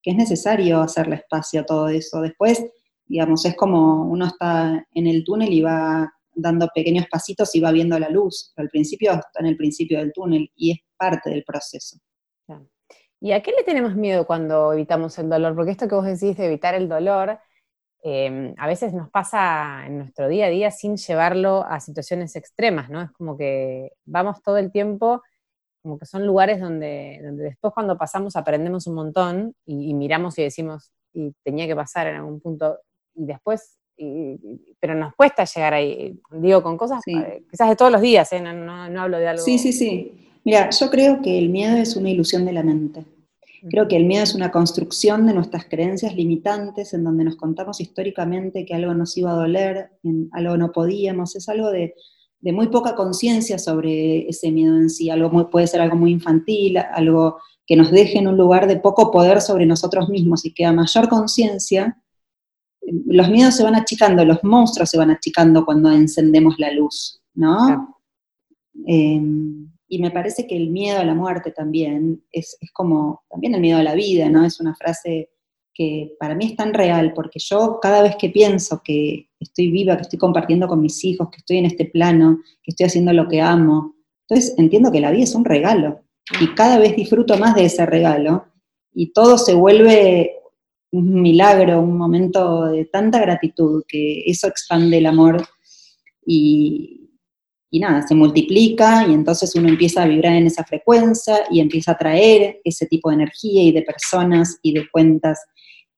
que 0.03 0.11
es 0.11 0.17
necesario 0.17 0.81
hacerle 0.81 1.17
espacio 1.17 1.61
a 1.61 1.67
todo 1.67 1.89
eso. 1.89 2.21
Después, 2.23 2.65
digamos, 3.07 3.45
es 3.45 3.55
como 3.57 4.07
uno 4.07 4.27
está 4.27 4.87
en 4.95 5.07
el 5.07 5.25
túnel 5.25 5.53
y 5.53 5.61
va 5.61 6.13
dando 6.41 6.69
pequeños 6.75 7.07
pasitos 7.11 7.55
y 7.55 7.61
va 7.61 7.73
viendo 7.73 7.99
la 7.99 8.09
luz, 8.09 8.53
al 8.57 8.69
principio 8.69 9.13
está 9.13 9.41
en 9.41 9.47
el 9.47 9.57
principio 9.57 9.99
del 9.99 10.13
túnel 10.13 10.51
y 10.57 10.73
es 10.73 10.79
parte 10.97 11.31
del 11.31 11.45
proceso. 11.45 11.99
¿Y 13.21 13.33
a 13.33 13.43
qué 13.43 13.53
le 13.53 13.65
tenemos 13.65 13.95
miedo 13.95 14.27
cuando 14.27 14.73
evitamos 14.73 15.19
el 15.19 15.29
dolor? 15.29 15.55
Porque 15.55 15.73
esto 15.73 15.87
que 15.87 15.95
vos 15.95 16.07
decís 16.07 16.37
de 16.39 16.47
evitar 16.47 16.75
el 16.75 16.89
dolor, 16.89 17.39
em, 18.03 18.55
a 18.57 18.67
veces 18.67 18.95
nos 18.95 19.11
pasa 19.11 19.85
en 19.87 19.99
nuestro 19.99 20.27
día 20.29 20.47
a 20.47 20.49
día 20.49 20.71
sin 20.71 20.97
llevarlo 20.97 21.65
a 21.67 21.81
situaciones 21.81 22.35
extremas, 22.37 22.89
¿no? 22.89 23.03
Es 23.03 23.11
como 23.13 23.37
que 23.37 23.93
vamos 24.07 24.43
todo 24.43 24.57
el 24.57 24.73
tiempo, 24.73 25.23
como 25.83 25.99
que 25.99 26.07
son 26.07 26.27
lugares 26.27 26.61
donde, 26.61 27.21
donde 27.23 27.45
después 27.45 27.75
cuando 27.75 27.99
pasamos 27.99 28.37
aprendemos 28.37 28.87
un 28.87 28.95
montón 28.95 29.55
y, 29.67 29.93
miramos 29.95 30.39
y 30.39 30.43
decimos, 30.43 30.91
y 31.13 31.33
tenía 31.45 31.67
que 31.67 31.77
pasar 31.77 32.07
en 32.07 32.17
algún 32.17 32.41
punto, 32.41 32.79
y 33.15 33.27
después, 33.27 33.79
pero 34.79 34.95
nos 34.95 35.15
cuesta 35.15 35.45
llegar 35.45 35.75
ahí, 35.75 36.19
digo, 36.33 36.63
con 36.63 36.77
cosas 36.77 37.03
eh, 37.07 37.45
quizás 37.51 37.69
de 37.69 37.77
todos 37.77 37.93
los 37.93 38.01
días, 38.01 38.33
¿eh? 38.33 38.41
no, 38.41 38.89
no 38.89 39.03
hablo 39.03 39.19
de 39.19 39.29
algo... 39.29 39.43
Sí, 39.43 39.59
sí, 39.59 39.73
sí. 39.73 40.13
Mira, 40.45 40.71
yo 40.71 40.91
creo 40.91 41.21
que 41.21 41.39
el 41.39 41.51
miedo 41.51 41.77
es 41.77 41.97
una 41.97 42.11
ilusión 42.11 42.45
de 42.47 42.53
la 42.53 42.63
mente. 42.63 43.05
Creo 43.69 43.89
que 43.89 43.97
el 43.97 44.07
miedo 44.07 44.23
es 44.23 44.35
una 44.35 44.51
construcción 44.51 45.27
de 45.27 45.35
nuestras 45.35 45.67
creencias 45.67 46.15
limitantes 46.15 46.95
en 46.95 47.05
donde 47.05 47.25
nos 47.25 47.37
contamos 47.37 47.81
históricamente 47.81 48.65
que 48.65 48.75
algo 48.75 48.95
nos 48.95 49.17
iba 49.19 49.33
a 49.33 49.35
doler, 49.35 49.91
en 50.03 50.31
algo 50.33 50.57
no 50.57 50.73
podíamos. 50.73 51.37
Es 51.37 51.49
algo 51.49 51.71
de, 51.71 51.95
muy 52.41 52.69
poca 52.69 52.95
conciencia 52.95 53.59
sobre 53.59 54.27
ese 54.29 54.51
miedo 54.51 54.77
en 54.77 54.89
sí. 54.89 55.11
Algo 55.11 55.51
puede 55.51 55.67
ser 55.67 55.83
algo 55.83 55.97
muy 55.97 56.11
infantil, 56.11 56.79
algo 56.79 57.37
que 57.67 57.77
nos 57.77 57.91
deje 57.91 58.19
en 58.19 58.29
un 58.29 58.39
lugar 58.39 58.67
de 58.67 58.77
poco 58.77 59.11
poder 59.11 59.43
sobre 59.43 59.67
nosotros 59.67 60.09
mismos 60.09 60.47
y 60.47 60.55
que 60.55 60.65
a 60.65 60.73
mayor 60.73 61.09
conciencia, 61.11 61.99
los 62.83 63.29
miedos 63.29 63.57
se 63.57 63.65
van 63.65 63.75
achicando, 63.75 64.25
los 64.25 64.43
monstruos 64.43 64.91
se 64.91 64.99
van 64.99 65.11
achicando 65.11 65.65
cuando 65.65 65.91
encendemos 65.91 66.59
la 66.59 66.73
luz, 66.73 67.21
¿no? 67.35 67.97
Em, 68.87 69.71
y 69.89 69.99
me 69.99 70.11
parece 70.11 70.47
que 70.47 70.57
el 70.57 70.71
miedo 70.71 71.01
a 71.01 71.05
la 71.05 71.15
muerte 71.15 71.51
también 71.51 72.23
es, 72.33 72.57
como, 72.73 73.23
también 73.29 73.55
el 73.55 73.61
miedo 73.61 73.79
a 73.79 73.83
la 73.83 73.95
vida, 73.95 74.29
¿no? 74.29 74.45
Es 74.45 74.61
una 74.61 74.75
frase 74.75 75.31
que 75.75 76.15
para 76.19 76.35
mí 76.35 76.47
es 76.47 76.57
tan 76.57 76.75
real, 76.75 77.13
porque 77.15 77.39
yo 77.39 77.79
cada 77.81 78.03
vez 78.03 78.17
que 78.17 78.31
pienso 78.31 78.83
que 78.85 79.29
estoy 79.39 79.71
viva, 79.71 79.97
que 79.97 80.03
estoy 80.03 80.19
compartiendo 80.19 80.69
con 80.69 80.81
mis 80.81 81.05
hijos, 81.05 81.29
que 81.31 81.39
estoy 81.39 81.59
en 81.59 81.67
este 81.67 81.87
plano, 81.87 82.41
que 82.63 82.71
estoy 82.71 82.87
haciendo 82.87 83.13
lo 83.13 83.29
que 83.29 83.41
amo, 83.41 83.95
entonces 84.29 84.55
entiendo 84.59 84.93
que 84.93 85.01
la 85.01 85.11
vida 85.11 85.25
es 85.25 85.35
un 85.35 85.45
regalo. 85.45 86.03
y 86.41 86.55
cada 86.55 86.79
vez 86.79 86.95
disfruto 86.95 87.37
más 87.39 87.57
de 87.57 87.65
ese 87.65 87.85
regalo 87.87 88.45
y 88.95 89.13
todo 89.13 89.37
se 89.37 89.53
vuelve 89.55 90.40
un 90.93 91.23
milagro, 91.23 91.81
un 91.81 91.97
momento 91.97 92.67
de 92.67 92.85
tanta 92.87 93.21
gratitud 93.21 93.85
que 93.87 94.25
eso 94.27 94.49
expande 94.49 94.99
el 94.99 95.07
amor 95.07 95.47
y, 96.27 97.11
y 97.71 97.79
nada, 97.79 98.07
se 98.07 98.15
multiplica 98.15 99.07
y 99.07 99.15
entonces 99.15 99.55
uno 99.55 99.69
empieza 99.69 100.03
a 100.03 100.09
vibrar 100.09 100.35
en 100.35 100.47
esa 100.47 100.65
frecuencia 100.65 101.39
y 101.51 101.61
empieza 101.61 101.93
a 101.93 101.99
traer 101.99 102.61
ese 102.65 102.87
tipo 102.87 103.11
de 103.11 103.17
energía 103.17 103.63
y 103.63 103.73
de 103.73 103.83
personas 103.83 104.59
y 104.63 104.73
de 104.75 104.89
cuentas 104.91 105.39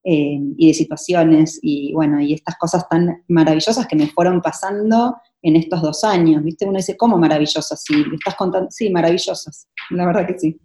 eh, 0.04 0.38
y 0.56 0.66
de 0.66 0.74
situaciones 0.74 1.58
y 1.62 1.92
bueno, 1.94 2.20
y 2.20 2.34
estas 2.34 2.56
cosas 2.58 2.88
tan 2.88 3.22
maravillosas 3.28 3.86
que 3.86 3.96
me 3.96 4.08
fueron 4.08 4.42
pasando 4.42 5.16
en 5.40 5.56
estos 5.56 5.80
dos 5.80 6.04
años, 6.04 6.42
¿viste? 6.42 6.66
Uno 6.66 6.76
dice, 6.76 6.96
¿cómo 6.96 7.16
maravillosas? 7.18 7.82
Sí, 7.84 8.04
estás 8.12 8.34
contando, 8.34 8.68
sí, 8.70 8.90
maravillosas, 8.90 9.68
la 9.90 10.06
verdad 10.06 10.26
que 10.26 10.38
sí. 10.38 10.60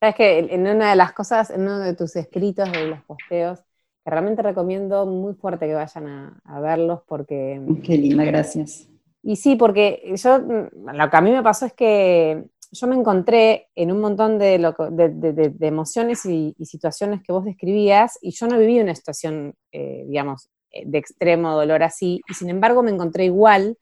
Sabes 0.00 0.14
que 0.16 0.38
en 0.38 0.66
una 0.66 0.90
de 0.90 0.96
las 0.96 1.12
cosas, 1.12 1.50
en 1.50 1.62
uno 1.62 1.78
de 1.78 1.94
tus 1.94 2.16
escritos, 2.16 2.70
de 2.70 2.86
los 2.86 3.02
posteos, 3.04 3.60
que 4.04 4.10
realmente 4.10 4.42
recomiendo 4.42 5.06
muy 5.06 5.34
fuerte 5.34 5.66
que 5.66 5.74
vayan 5.74 6.40
a, 6.44 6.60
verlos 6.60 7.00
porque... 7.06 7.60
Qué 7.84 7.96
linda, 7.96 8.24
gracias. 8.24 8.88
Y 9.22 9.36
sí, 9.36 9.56
porque 9.56 10.14
yo, 10.16 10.38
lo 10.38 11.10
que 11.10 11.16
a 11.16 11.20
mí 11.20 11.30
me 11.30 11.42
pasó 11.42 11.66
es 11.66 11.72
que 11.72 12.44
yo 12.70 12.86
me 12.86 12.96
encontré 12.96 13.68
en 13.74 13.92
un 13.92 14.00
montón 14.00 14.38
de, 14.38 14.58
de, 14.58 15.66
emociones 15.66 16.24
y, 16.26 16.54
situaciones 16.64 17.22
que 17.22 17.32
vos 17.32 17.44
describías 17.44 18.18
y 18.20 18.30
yo 18.32 18.46
no 18.46 18.58
viví 18.58 18.80
una 18.80 18.94
situación, 18.94 19.54
eh, 19.72 20.04
digamos, 20.06 20.50
eh, 20.70 20.84
de 20.86 20.98
extremo 20.98 21.52
dolor 21.54 21.82
así, 21.82 22.20
y 22.28 22.34
sin 22.34 22.50
embargo 22.50 22.82
me 22.82 22.90
encontré 22.90 23.24
igual 23.24 23.76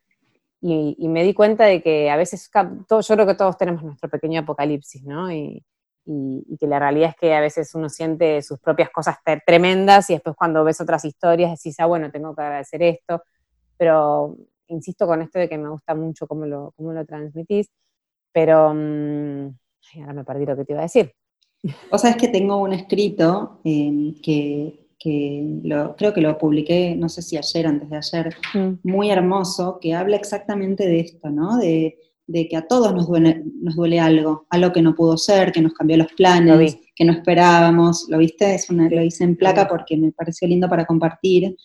y, 0.60 1.08
me 1.08 1.22
di 1.22 1.34
cuenta 1.34 1.64
de 1.64 1.82
que 1.82 2.10
a 2.10 2.16
veces, 2.16 2.50
yo 2.52 3.14
creo 3.14 3.26
que 3.26 3.34
todos 3.34 3.56
tenemos 3.56 3.82
nuestro 3.82 4.08
pequeño 4.08 4.40
apocalipsis, 4.40 5.04
¿no? 5.04 5.32
Y, 5.32 5.64
y, 6.06 6.56
que 6.58 6.66
la 6.66 6.78
realidad 6.78 7.10
es 7.10 7.16
que 7.16 7.34
a 7.34 7.40
veces 7.40 7.74
uno 7.74 7.88
siente 7.88 8.40
sus 8.42 8.58
propias 8.58 8.90
cosas 8.90 9.16
tremendas 9.44 10.08
y 10.10 10.14
después 10.14 10.36
cuando 10.36 10.64
ves 10.64 10.80
otras 10.80 11.04
historias 11.04 11.50
decís, 11.50 11.78
ah, 11.80 11.86
bueno, 11.86 12.10
tengo 12.10 12.34
que 12.34 12.42
agradecer 12.42 12.82
esto, 12.82 13.22
pero 13.76 14.36
insisto 14.68 15.06
con 15.06 15.22
esto 15.22 15.38
de 15.38 15.48
que 15.48 15.58
me 15.58 15.68
gusta 15.68 15.94
mucho 15.94 16.26
cómo 16.26 16.46
lo, 16.46 16.72
cómo 16.76 16.92
lo 16.92 17.04
transmitís, 17.04 17.68
pero 18.32 18.72
mm, 18.72 19.56
ahora 20.00 20.12
me 20.14 20.24
perdí 20.24 20.46
lo 20.46 20.56
que 20.56 20.64
te 20.64 20.72
iba 20.72 20.80
a 20.80 20.84
decir. 20.84 21.12
O 21.90 21.98
sea, 21.98 22.10
es 22.10 22.16
que 22.16 22.28
tengo 22.28 22.58
un 22.58 22.72
escrito 22.72 23.60
eh, 23.64 24.14
que 24.22 24.86
que 24.98 25.60
creo 25.96 26.14
que 26.14 26.20
lo 26.20 26.38
publiqué, 26.38 26.96
no 26.96 27.08
sé 27.08 27.22
si 27.22 27.36
ayer, 27.36 27.66
antes 27.66 27.90
de 27.90 27.96
ayer, 27.96 28.36
mm. 28.54 28.72
muy 28.82 29.10
hermoso, 29.10 29.78
que 29.80 29.94
habla 29.94 30.16
exactamente 30.16 30.86
de 30.86 31.00
esto, 31.00 31.30
¿no? 31.30 31.58
De, 31.58 31.98
que 32.32 32.56
a 32.56 32.66
todos 32.66 32.92
nos 32.92 33.06
duele, 33.06 33.42
nos 33.60 33.76
duele 33.76 34.00
algo, 34.00 34.46
algo 34.50 34.72
que 34.72 34.82
no 34.82 34.94
pudo 34.94 35.16
ser, 35.16 35.52
que 35.52 35.62
nos 35.62 35.72
cambió 35.74 35.96
los 35.96 36.12
planes, 36.12 36.78
que 36.94 37.04
no 37.04 37.12
esperábamos, 37.12 38.06
¿lo 38.08 38.18
viste? 38.18 38.54
Es 38.54 38.68
una, 38.68 38.88
lo 38.88 39.02
hice 39.02 39.24
en 39.24 39.36
placa 39.36 39.68
porque 39.68 39.96
me 39.96 40.12
pareció 40.12 40.48
lindo 40.48 40.68
para 40.68 40.86
compartir, 40.86 41.56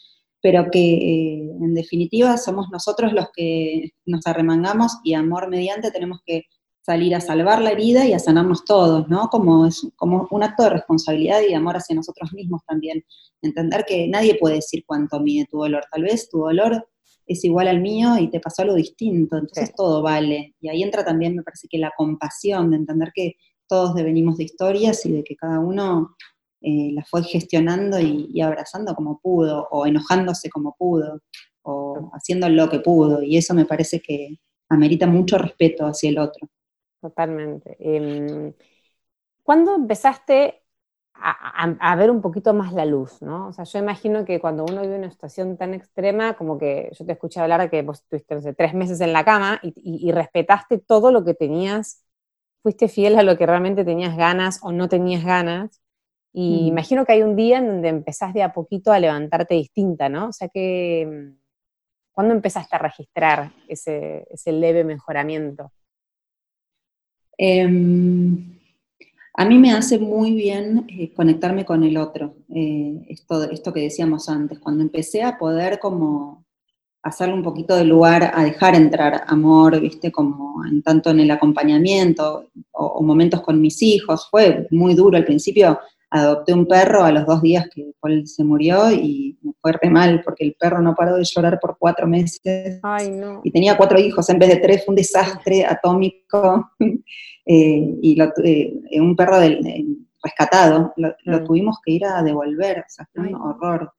pero 0.41 0.69
que 0.71 0.79
eh, 0.79 1.51
en 1.61 1.73
definitiva 1.73 2.37
somos 2.37 2.67
nosotros 2.71 3.13
los 3.13 3.27
que 3.35 3.91
nos 4.05 4.25
arremangamos 4.27 4.97
y 5.03 5.13
amor 5.13 5.49
mediante 5.49 5.91
tenemos 5.91 6.19
que 6.25 6.43
salir 6.83 7.13
a 7.15 7.21
salvar 7.21 7.61
la 7.61 7.71
herida 7.71 8.05
y 8.05 8.13
a 8.13 8.19
sanarnos 8.19 8.65
todos, 8.65 9.07
¿no? 9.07 9.29
Como, 9.29 9.67
es, 9.67 9.87
como 9.95 10.27
un 10.31 10.43
acto 10.43 10.63
de 10.63 10.71
responsabilidad 10.71 11.41
y 11.41 11.49
de 11.49 11.55
amor 11.55 11.77
hacia 11.77 11.95
nosotros 11.95 12.33
mismos 12.33 12.61
también. 12.67 13.03
Entender 13.41 13.85
que 13.87 14.07
nadie 14.07 14.35
puede 14.35 14.55
decir 14.55 14.83
cuánto 14.85 15.19
mide 15.19 15.45
tu 15.49 15.59
dolor. 15.59 15.83
Tal 15.91 16.03
vez 16.03 16.27
tu 16.29 16.39
dolor 16.39 16.87
es 17.31 17.43
igual 17.45 17.67
al 17.67 17.81
mío 17.81 18.17
y 18.17 18.29
te 18.29 18.39
pasó 18.39 18.63
algo 18.63 18.75
distinto, 18.75 19.37
entonces 19.37 19.73
todo 19.75 20.01
vale. 20.01 20.55
Y 20.59 20.69
ahí 20.69 20.83
entra 20.83 21.03
también, 21.03 21.35
me 21.35 21.43
parece 21.43 21.67
que 21.69 21.77
la 21.77 21.91
compasión, 21.95 22.71
de 22.71 22.77
entender 22.77 23.11
que 23.13 23.35
todos 23.67 23.95
devenimos 23.95 24.37
de 24.37 24.45
historias 24.45 25.05
y 25.05 25.11
de 25.11 25.23
que 25.23 25.35
cada 25.35 25.59
uno 25.59 26.15
eh, 26.61 26.91
la 26.93 27.03
fue 27.03 27.23
gestionando 27.23 27.99
y, 27.99 28.29
y, 28.33 28.41
abrazando 28.41 28.93
como 28.95 29.19
pudo, 29.19 29.67
o 29.71 29.85
enojándose 29.85 30.49
como 30.49 30.75
pudo, 30.77 31.21
o 31.63 32.11
haciendo 32.13 32.49
lo 32.49 32.69
que 32.69 32.79
pudo. 32.79 33.23
Y 33.23 33.37
eso 33.37 33.53
me 33.53 33.65
parece 33.65 34.01
que 34.01 34.37
amerita 34.69 35.07
mucho 35.07 35.37
respeto 35.37 35.85
hacia 35.85 36.09
el 36.09 36.19
otro. 36.19 36.49
Totalmente. 37.01 37.75
Em, 37.79 38.53
¿Cuándo 39.43 39.75
empezaste 39.75 40.60
a, 41.23 41.95
ver 41.95 42.09
un 42.09 42.21
poquito 42.21 42.53
más 42.53 42.73
la 42.73 42.85
luz, 42.85 43.21
¿no? 43.21 43.47
O 43.47 43.53
sea, 43.53 43.65
yo 43.65 43.79
imagino 43.79 44.25
que 44.25 44.39
cuando 44.39 44.65
uno 44.65 44.81
vive 44.81 44.97
una 44.97 45.11
situación 45.11 45.57
tan 45.57 45.73
extrema, 45.73 46.33
como 46.33 46.57
que 46.57 46.91
yo 46.97 47.05
te 47.05 47.11
escuché 47.11 47.39
hablar 47.39 47.61
de 47.61 47.69
que 47.69 47.81
vos 47.83 47.99
estuviste 47.99 48.53
tres 48.53 48.73
meses 48.73 48.99
en 49.01 49.13
la 49.13 49.23
cama 49.23 49.59
y, 49.63 50.11
respetaste 50.11 50.79
todo 50.79 51.11
lo 51.11 51.23
que 51.23 51.33
tenías, 51.33 52.03
fuiste 52.63 52.87
fiel 52.87 53.17
a 53.17 53.23
lo 53.23 53.37
que 53.37 53.45
realmente 53.45 53.85
tenías 53.85 54.17
ganas 54.17 54.59
o 54.63 54.71
no 54.71 54.89
tenías 54.89 55.23
ganas. 55.23 55.81
Y 56.33 56.63
mm. 56.63 56.67
imagino 56.67 57.05
que 57.05 57.13
hay 57.13 57.23
un 57.23 57.35
día 57.35 57.59
en 57.59 57.67
donde 57.67 57.89
empezás 57.89 58.33
de 58.33 58.43
a 58.43 58.53
poquito 58.53 58.91
a 58.91 58.99
levantarte 58.99 59.55
distinta, 59.55 60.09
¿no? 60.09 60.29
O 60.29 60.33
sea 60.33 60.47
que, 60.47 61.33
¿cuándo 62.11 62.33
empezaste 62.33 62.75
a 62.75 62.79
registrar 62.79 63.51
ese, 63.67 64.27
ese 64.31 64.51
leve 64.51 64.83
mejoramiento? 64.83 65.71
Em, 67.37 68.60
a 69.33 69.45
mí 69.45 69.57
me 69.57 69.71
hace 69.71 69.97
muy 69.97 70.33
bien 70.33 70.85
eh, 70.89 71.13
conectarme 71.13 71.65
con 71.65 71.83
el 71.83 71.97
otro, 71.97 72.35
eh, 72.49 73.05
esto, 73.09 73.49
esto 73.49 73.71
que 73.71 73.81
decíamos 73.81 74.27
antes, 74.29 74.59
cuando 74.59 74.83
empecé 74.83 75.23
a 75.23 75.37
poder 75.37 75.79
como 75.79 76.45
hacerle 77.03 77.33
un 77.33 77.43
poquito 77.43 77.75
de 77.75 77.85
lugar 77.85 78.31
a 78.33 78.43
dejar 78.43 78.75
entrar 78.75 79.23
amor, 79.27 79.79
viste, 79.79 80.11
como 80.11 80.63
en 80.65 80.83
tanto 80.83 81.09
en 81.09 81.21
el 81.21 81.31
acompañamiento 81.31 82.49
o, 82.71 83.01
momentos 83.01 83.41
con 83.41 83.59
mis 83.59 83.81
hijos, 83.81 84.27
fue 84.29 84.67
muy 84.69 84.93
duro 84.93 85.17
al 85.17 85.25
principio, 85.25 85.79
adopté 86.11 86.53
un 86.53 86.67
perro 86.67 87.03
a 87.03 87.11
los 87.11 87.25
dos 87.25 87.41
días 87.41 87.67
que 87.73 87.93
Paul 87.99 88.27
se 88.27 88.43
murió 88.43 88.91
y 88.91 89.39
me 89.41 89.53
fue 89.61 89.71
re 89.71 89.89
mal 89.89 90.21
porque 90.23 90.43
el 90.43 90.55
perro 90.59 90.81
no 90.81 90.93
paró 90.93 91.15
de 91.15 91.23
llorar 91.23 91.57
por 91.59 91.77
cuatro 91.79 92.05
meses. 92.05 92.79
Ay, 92.83 93.09
no. 93.11 93.39
Y 93.43 93.51
tenía 93.51 93.77
cuatro 93.77 93.97
hijos 93.97 94.29
en 94.29 94.37
vez 94.37 94.49
de 94.49 94.57
tres, 94.57 94.83
fue 94.85 94.91
un 94.91 94.97
desastre 94.97 95.65
atómico. 95.65 96.69
Eh, 97.53 97.99
y 98.01 98.17
eh, 98.45 99.01
un 99.01 99.13
perro 99.13 99.37
rescatado, 100.23 100.93
lo, 100.95 101.15
mm. 101.25 101.43
tuvimos 101.43 101.79
que 101.83 101.91
ir 101.91 102.05
a 102.05 102.23
devolver, 102.23 102.79
o 102.79 102.83
sea, 102.87 103.05
fue 103.13 103.27
un 103.27 103.35
horror. 103.35 103.91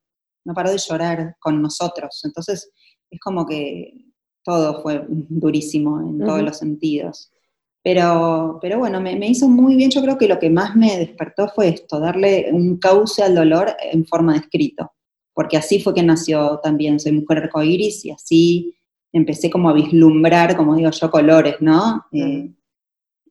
No 0.47 0.54
paró 0.54 0.71
de 0.71 0.78
llorar 0.78 1.37
con 1.38 1.61
nosotros. 1.61 2.23
Entonces, 2.25 2.71
es 3.11 3.21
como 3.21 3.44
que 3.44 4.06
todo 4.42 4.80
fue 4.82 5.04
durísimo 5.06 6.00
en 6.00 6.18
todos 6.21 6.40
los 6.40 6.56
sentidos. 6.56 7.30
Pero, 7.85 8.59
pero 8.62 8.78
bueno, 8.78 9.02
me, 9.02 9.14
hizo 9.28 9.49
muy 9.49 9.76
bien, 9.76 9.90
yo 9.90 10.00
creo 10.00 10.16
que 10.16 10.28
lo 10.28 10.38
que 10.38 10.49
más 10.49 10.75
me 10.75 10.97
despertó 10.97 11.49
fue 11.49 11.68
esto, 11.68 12.00
darle 12.00 12.49
un 12.52 12.78
cauce 12.78 13.23
al 13.23 13.35
dolor 13.35 13.76
en 13.92 14.06
forma 14.06 14.32
de 14.32 14.38
escrito, 14.38 14.92
porque 15.35 15.59
así 15.59 15.82
fue 15.82 15.92
que 15.92 16.02
nació 16.02 16.59
también 16.62 17.00
Soy 17.00 17.12
Mujer 17.12 17.38
Arcoiris 17.38 18.04
y 18.04 18.12
así 18.12 18.75
empecé 19.12 19.50
como 19.50 19.68
a 19.68 19.75
vislumbrar, 19.75 20.56
como 20.56 20.76
digo 20.76 20.90
yo, 20.90 21.11
colores, 21.11 21.56
¿no? 21.61 22.06
Eh, 22.12 22.50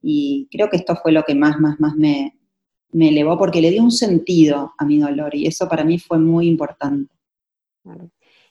y 0.02 0.48
creo 0.52 0.70
que 0.70 0.78
esto 0.78 0.96
fue 0.96 1.12
lo 1.12 1.24
que 1.24 1.36
más, 1.36 1.60
más, 1.60 1.80
más 1.80 1.96
me, 1.96 2.36
me 2.92 3.10
elevó, 3.10 3.38
porque 3.38 3.62
le 3.62 3.72
dio 3.72 3.84
un 3.84 3.92
sentido 3.92 4.74
a 4.78 4.86
mi 4.86 5.00
dolor 5.00 5.34
y 5.36 5.48
eso 5.48 5.68
para 5.68 5.84
mí 5.84 6.00
fue 6.00 6.20
muy 6.20 6.48
importante. 6.48 7.14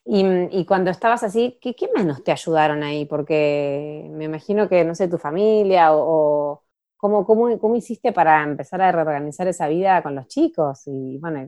Y, 0.05 0.65
cuando 0.65 0.91
estabas 0.91 1.23
así, 1.23 1.59
¿qué, 1.61 1.75
¿qué, 1.75 1.89
menos 1.95 2.25
te 2.25 2.33
ayudaron 2.33 2.83
ahí? 2.83 3.05
Porque 3.05 4.09
me 4.11 4.25
imagino 4.25 4.69
que, 4.69 4.85
no 4.85 4.95
sé, 4.95 5.09
tu 5.09 5.19
familia 5.19 5.95
o, 5.95 6.63
¿cómo, 6.97 7.25
cómo, 7.25 7.59
cómo, 7.59 7.77
hiciste 7.77 8.13
para 8.13 8.43
empezar 8.43 8.81
a 8.81 8.93
reorganizar 8.93 9.47
esa 9.47 9.69
vida 9.69 10.03
con 10.03 10.15
los 10.15 10.27
chicos? 10.27 10.83
Y 10.87 11.19
bueno, 11.19 11.47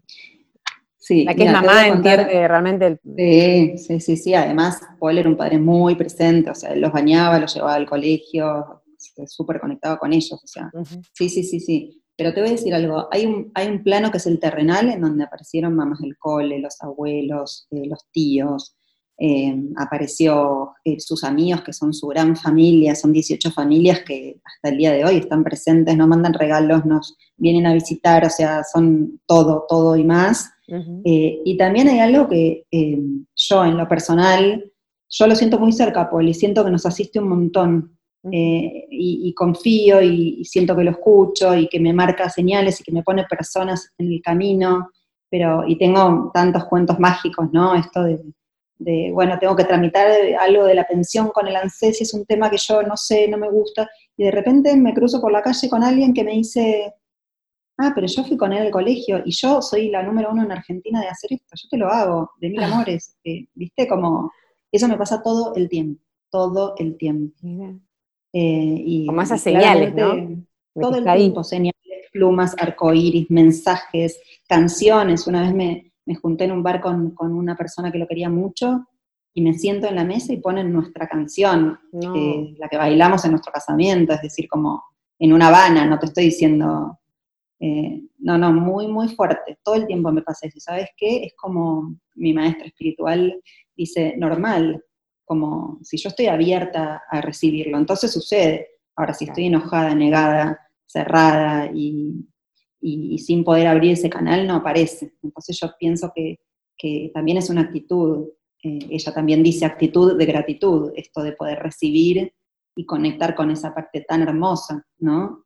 sí, 0.96 1.24
la 1.24 1.34
que 1.34 1.44
es 1.44 1.52
mamá 1.52 1.88
entiende 1.88 2.46
realmente 2.46 2.86
el... 2.86 3.00
Sí, 3.16 3.78
sí, 3.78 4.00
sí, 4.00 4.16
sí, 4.16 4.34
además 4.34 4.80
Paul 5.00 5.18
era 5.18 5.28
un 5.28 5.36
padre 5.36 5.58
muy 5.58 5.96
presente, 5.96 6.50
o 6.50 6.54
sea, 6.54 6.76
los 6.76 6.92
bañaba, 6.92 7.40
los 7.40 7.54
llevaba 7.54 7.74
al 7.74 7.86
colegio, 7.88 8.81
súper 9.26 9.60
conectado 9.60 9.98
con 9.98 10.12
ellos, 10.12 10.40
o 10.42 10.46
sea, 10.46 10.70
sí, 11.12 11.28
sí, 11.28 11.44
sí, 11.44 11.60
sí. 11.60 12.02
Pero 12.16 12.34
te 12.34 12.40
voy 12.40 12.50
a 12.50 12.52
decir 12.52 12.74
algo, 12.74 13.08
hay 13.10 13.26
un, 13.26 13.50
hay 13.54 13.68
un 13.68 13.82
plano 13.82 14.10
que 14.10 14.18
es 14.18 14.26
el 14.26 14.38
terrenal, 14.38 14.90
en 14.90 15.00
donde 15.00 15.24
aparecieron 15.24 15.74
mamás 15.74 16.00
del 16.00 16.16
cole, 16.18 16.60
los 16.60 16.80
abuelos, 16.82 17.66
eh, 17.70 17.86
los 17.86 18.06
tíos, 18.12 18.76
eh, 19.18 19.54
apareció 19.76 20.72
eh, 20.84 21.00
sus 21.00 21.24
amigos, 21.24 21.62
que 21.62 21.72
son 21.72 21.94
su 21.94 22.08
gran 22.08 22.36
familia, 22.36 22.94
son 22.94 23.12
18 23.12 23.50
familias 23.50 24.00
que 24.00 24.40
hasta 24.44 24.68
el 24.68 24.78
día 24.78 24.92
de 24.92 25.04
hoy 25.04 25.16
están 25.16 25.42
presentes, 25.42 25.96
nos 25.96 26.08
mandan 26.08 26.34
regalos, 26.34 26.84
nos 26.84 27.16
vienen 27.36 27.66
a 27.66 27.74
visitar, 27.74 28.24
o 28.26 28.30
sea, 28.30 28.62
son 28.64 29.20
todo, 29.26 29.64
todo 29.68 29.96
y 29.96 30.04
más. 30.04 30.50
y 31.04 31.56
también 31.56 31.88
hay 31.88 31.98
algo 31.98 32.28
que 32.28 32.66
yo 32.70 33.64
en 33.64 33.76
lo 33.76 33.88
personal, 33.88 34.72
yo 35.12 35.26
lo 35.26 35.36
siento 35.36 35.58
muy 35.58 35.72
cerca, 35.72 36.08
Paul, 36.08 36.28
y 36.28 36.34
siento 36.34 36.64
que 36.64 36.70
nos 36.70 36.86
asiste 36.86 37.18
un 37.18 37.28
montón. 37.28 37.98
Eh, 38.30 38.86
y, 38.88 39.34
confío 39.34 40.00
y, 40.00 40.44
siento 40.44 40.76
que 40.76 40.84
lo 40.84 40.92
escucho 40.92 41.56
y 41.56 41.68
que 41.68 41.80
me 41.80 41.92
marca 41.92 42.28
señales 42.28 42.80
y 42.80 42.84
que 42.84 42.92
me 42.92 43.02
pone 43.02 43.24
personas 43.24 43.92
en 43.98 44.12
el 44.12 44.22
camino, 44.22 44.90
pero 45.28 45.66
y 45.66 45.76
tengo 45.76 46.30
tantos 46.32 46.66
cuentos 46.66 47.00
mágicos, 47.00 47.48
¿no? 47.52 47.74
Esto 47.74 48.04
de, 48.04 49.10
bueno, 49.12 49.38
tengo 49.40 49.56
que 49.56 49.64
tramitar 49.64 50.08
algo 50.38 50.64
de 50.64 50.74
la 50.74 50.84
pensión 50.84 51.30
con 51.30 51.48
el 51.48 51.56
ANSES 51.56 52.00
y 52.00 52.04
es 52.04 52.14
un 52.14 52.24
tema 52.24 52.50
que 52.50 52.58
yo 52.58 52.82
no 52.82 52.96
sé, 52.96 53.26
no 53.28 53.38
me 53.38 53.50
gusta, 53.50 53.88
y 54.16 54.22
y 54.22 54.26
de 54.26 54.30
repente 54.30 54.76
me 54.76 54.94
cruzo 54.94 55.20
por 55.20 55.32
la 55.32 55.42
calle 55.42 55.68
con 55.68 55.82
alguien 55.82 56.14
que 56.14 56.24
me 56.24 56.32
dice, 56.32 56.94
ah, 57.78 57.92
pero 57.94 58.06
yo 58.06 58.24
fui 58.24 58.36
con 58.36 58.52
él 58.52 58.66
al 58.66 58.70
colegio 58.70 59.22
y 59.24 59.32
yo 59.32 59.62
soy 59.62 59.88
la 59.88 60.02
número 60.02 60.30
uno 60.30 60.44
en 60.44 60.52
Argentina 60.52 61.00
de 61.00 61.08
hacer 61.08 61.32
esto, 61.32 61.54
yo 61.54 61.68
te 61.68 61.76
lo 61.76 61.88
hago, 61.88 62.30
de 62.40 62.50
mil 62.50 62.62
ah. 62.62 62.66
amores, 62.66 63.16
eh, 63.24 63.46
¿viste? 63.54 63.88
Como, 63.88 64.30
eso 64.70 64.86
me 64.88 64.96
pasa 64.96 65.22
todo 65.22 65.54
el 65.56 65.68
tiempo, 65.68 66.02
todo 66.30 66.74
el 66.78 66.96
tiempo. 66.96 67.36
Eh, 68.32 68.82
y, 68.86 69.06
Como 69.06 69.22
esas 69.22 69.40
señales, 69.40 69.94
¿no? 69.94 70.44
Todo 70.74 70.96
el 70.96 71.04
tiempo, 71.04 71.44
señales, 71.44 71.74
plumas, 72.12 72.54
arcoíris, 72.58 73.30
mensajes, 73.30 74.20
canciones. 74.48 75.26
Una 75.26 75.42
vez 75.42 75.54
me, 75.54 76.14
junté 76.16 76.44
en 76.44 76.52
un 76.52 76.62
bar 76.62 76.80
con, 76.80 77.10
con, 77.10 77.32
una 77.32 77.56
persona 77.56 77.92
que 77.92 77.98
lo 77.98 78.06
quería 78.06 78.30
mucho 78.30 78.86
y 79.34 79.42
me 79.42 79.54
siento 79.54 79.86
en 79.86 79.96
la 79.96 80.04
mesa 80.04 80.32
y 80.32 80.38
ponen 80.38 80.72
nuestra 80.72 81.06
canción, 81.08 81.78
eh, 81.92 82.54
la 82.58 82.68
que 82.68 82.76
bailamos 82.76 83.24
en 83.24 83.32
nuestro 83.32 83.52
casamiento, 83.52 84.12
es 84.12 84.22
decir, 84.22 84.48
como 84.48 84.82
en 85.18 85.32
una 85.32 85.48
Habana, 85.48 85.86
no 85.86 85.98
te 85.98 86.06
estoy 86.06 86.24
diciendo 86.24 86.98
eh, 87.64 88.02
no, 88.18 88.36
no, 88.38 88.52
muy, 88.52 88.88
muy 88.88 89.08
fuerte. 89.14 89.56
Todo 89.62 89.76
el 89.76 89.86
tiempo 89.86 90.10
me 90.10 90.22
pasa 90.22 90.48
eso. 90.48 90.58
¿Sabes 90.58 90.88
qué? 90.96 91.24
Es 91.24 91.34
como 91.36 91.94
mi 92.16 92.34
maestra 92.34 92.66
espiritual 92.66 93.40
dice, 93.76 94.14
normal, 94.18 94.84
como 95.24 95.78
si 95.82 95.96
yo 95.96 96.08
estoy 96.08 96.26
abierta 96.26 97.02
a 97.08 97.20
recibirlo, 97.20 97.78
entonces 97.78 98.12
sucede. 98.12 98.68
Ahora, 98.96 99.14
si 99.14 99.24
estoy 99.24 99.46
enojada, 99.46 99.94
negada, 99.94 100.60
cerrada 100.86 101.70
y, 101.72 102.28
sin 103.18 103.44
poder 103.44 103.68
abrir 103.68 103.92
ese 103.92 104.10
canal, 104.10 104.46
no 104.46 104.56
aparece. 104.56 105.14
Entonces 105.22 105.58
yo 105.58 105.70
pienso 105.78 106.12
que, 106.14 106.38
también 107.14 107.38
es 107.38 107.48
una 107.48 107.60
actitud. 107.60 108.28
Eh, 108.62 108.78
ella 108.90 109.14
también 109.14 109.42
dice 109.42 109.64
actitud 109.64 110.18
de 110.18 110.26
gratitud, 110.26 110.92
esto 110.96 111.22
de 111.22 111.32
poder 111.32 111.60
recibir 111.60 112.34
y 112.74 112.84
conectar 112.84 113.36
con 113.36 113.52
esa 113.52 113.72
parte 113.72 114.00
tan 114.00 114.22
hermosa, 114.22 114.84
¿no? 114.98 115.44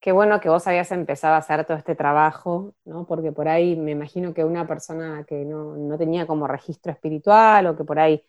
Qué 0.00 0.12
bueno 0.12 0.40
que 0.40 0.48
vos 0.48 0.66
habías 0.66 0.92
empezado 0.92 1.34
a 1.34 1.38
hacer 1.38 1.64
todo 1.64 1.76
este 1.76 1.96
trabajo, 1.96 2.74
¿no? 2.84 3.04
Porque 3.04 3.32
por 3.32 3.48
ahí 3.48 3.74
me 3.74 3.90
imagino 3.90 4.32
que 4.32 4.44
una 4.44 4.66
persona 4.66 5.24
que 5.24 5.44
no, 5.44 5.98
tenía 5.98 6.26
como 6.26 6.46
registro 6.46 6.92
espiritual 6.92 7.66
o 7.66 7.76
que 7.76 7.84
por 7.84 7.98
ahí 7.98 8.22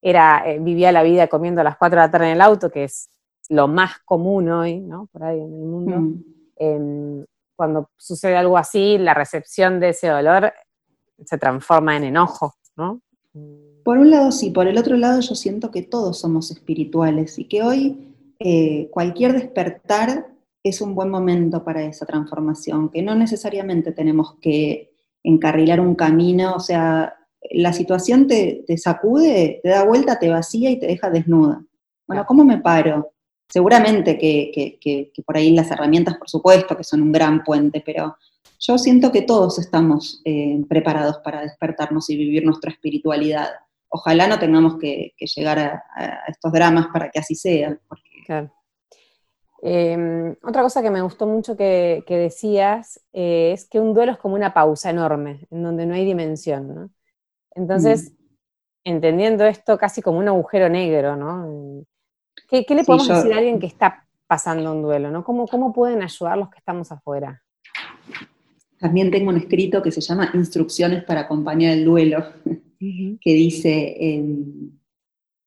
era, 0.00 0.42
eh, 0.46 0.58
vivía 0.60 0.92
la 0.92 1.02
vida 1.02 1.28
comiendo 1.28 1.60
a 1.60 1.64
las 1.64 1.76
4 1.76 2.00
de 2.00 2.06
la 2.06 2.10
tarde 2.10 2.26
en 2.26 2.32
el 2.32 2.40
auto, 2.40 2.70
que 2.70 2.84
es 2.84 3.10
lo 3.48 3.68
más 3.68 3.98
común 4.04 4.48
hoy, 4.48 4.80
¿no? 4.80 5.08
Por 5.12 5.24
ahí 5.24 5.40
en 5.40 5.54
el 5.54 5.64
mundo. 5.64 5.96
Mm. 5.98 6.24
Em, 6.56 7.24
cuando 7.54 7.90
sucede 7.96 8.36
algo 8.36 8.58
así, 8.58 8.98
la 8.98 9.14
recepción 9.14 9.80
de 9.80 9.90
ese 9.90 10.08
dolor 10.08 10.52
se 11.24 11.38
transforma 11.38 11.96
en 11.96 12.04
enojo, 12.04 12.54
¿no? 12.76 13.00
Por 13.84 13.98
un 13.98 14.10
lado 14.10 14.32
sí, 14.32 14.50
por 14.50 14.66
el 14.66 14.78
otro 14.78 14.96
lado 14.96 15.20
yo 15.20 15.34
siento 15.34 15.70
que 15.70 15.82
todos 15.82 16.18
somos 16.18 16.50
espirituales 16.50 17.38
y 17.38 17.44
que 17.44 17.62
hoy 17.62 18.14
eh, 18.38 18.88
cualquier 18.90 19.32
despertar 19.32 20.26
es 20.62 20.80
un 20.80 20.94
buen 20.94 21.10
momento 21.10 21.62
para 21.64 21.82
esa 21.82 22.06
transformación, 22.06 22.90
que 22.90 23.02
no 23.02 23.14
necesariamente 23.14 23.92
tenemos 23.92 24.34
que 24.40 24.92
encarrilar 25.22 25.80
un 25.80 25.94
camino, 25.94 26.54
o 26.54 26.60
sea, 26.60 27.15
la 27.50 27.72
situación 27.72 28.26
te, 28.26 28.64
sacude, 28.76 29.60
te 29.62 29.68
da 29.68 29.84
vuelta, 29.84 30.18
te 30.18 30.28
vacía 30.28 30.70
y 30.70 30.78
te 30.78 30.86
deja 30.86 31.10
desnuda. 31.10 31.64
Bueno, 32.06 32.24
¿cómo 32.26 32.44
me 32.44 32.58
paro? 32.58 33.12
Seguramente 33.48 34.18
que, 34.18 35.12
por 35.24 35.36
ahí 35.36 35.52
las 35.52 35.70
herramientas, 35.70 36.16
por 36.16 36.28
supuesto, 36.28 36.76
que 36.76 36.84
son 36.84 37.02
un 37.02 37.12
gran 37.12 37.44
puente, 37.44 37.82
pero 37.84 38.16
yo 38.58 38.78
siento 38.78 39.12
que 39.12 39.22
todos 39.22 39.58
estamos 39.58 40.22
eh, 40.24 40.62
preparados 40.68 41.18
para 41.18 41.42
despertarnos 41.42 42.08
y 42.10 42.16
vivir 42.16 42.44
nuestra 42.44 42.70
espiritualidad. 42.70 43.48
Ojalá 43.88 44.26
no 44.26 44.38
tengamos 44.38 44.78
que, 44.78 45.14
llegar 45.18 45.58
a, 45.58 46.24
estos 46.28 46.52
dramas 46.52 46.88
para 46.92 47.10
que 47.10 47.18
así 47.18 47.34
sea. 47.34 47.78
Porque... 47.88 48.50
Em, 49.62 50.36
otra 50.42 50.62
cosa 50.62 50.82
que 50.82 50.90
me 50.90 51.02
gustó 51.02 51.26
mucho 51.26 51.56
que, 51.56 52.04
decías 52.08 53.00
eh, 53.12 53.52
es 53.52 53.68
que 53.68 53.80
un 53.80 53.94
duelo 53.94 54.12
es 54.12 54.18
como 54.18 54.34
una 54.34 54.52
pausa 54.52 54.90
enorme, 54.90 55.46
en 55.50 55.62
donde 55.62 55.86
no 55.86 55.94
hay 55.94 56.04
dimensión, 56.04 56.92
Entonces, 57.56 58.12
mm. 58.12 58.14
entendiendo 58.84 59.44
esto 59.44 59.76
casi 59.78 60.02
como 60.02 60.18
un 60.18 60.28
agujero 60.28 60.68
negro, 60.68 61.16
¿no? 61.16 61.84
¿Qué, 62.48 62.64
le 62.68 62.84
podemos 62.84 63.08
decir 63.08 63.32
a 63.32 63.38
alguien 63.38 63.58
que 63.58 63.66
está 63.66 64.06
pasando 64.26 64.72
un 64.72 64.82
duelo, 64.82 65.10
¿no? 65.10 65.24
¿Cómo, 65.24 65.46
¿Cómo 65.46 65.72
pueden 65.72 66.02
ayudar 66.02 66.38
los 66.38 66.50
que 66.50 66.58
estamos 66.58 66.92
afuera? 66.92 67.42
También 68.78 69.10
tengo 69.10 69.30
un 69.30 69.38
escrito 69.38 69.82
que 69.82 69.90
se 69.90 70.02
llama 70.02 70.30
Instrucciones 70.34 71.02
para 71.04 71.22
acompañar 71.22 71.72
el 71.72 71.84
duelo, 71.84 72.24
que 72.78 73.34
dice, 73.34 73.96
em, 73.98 74.70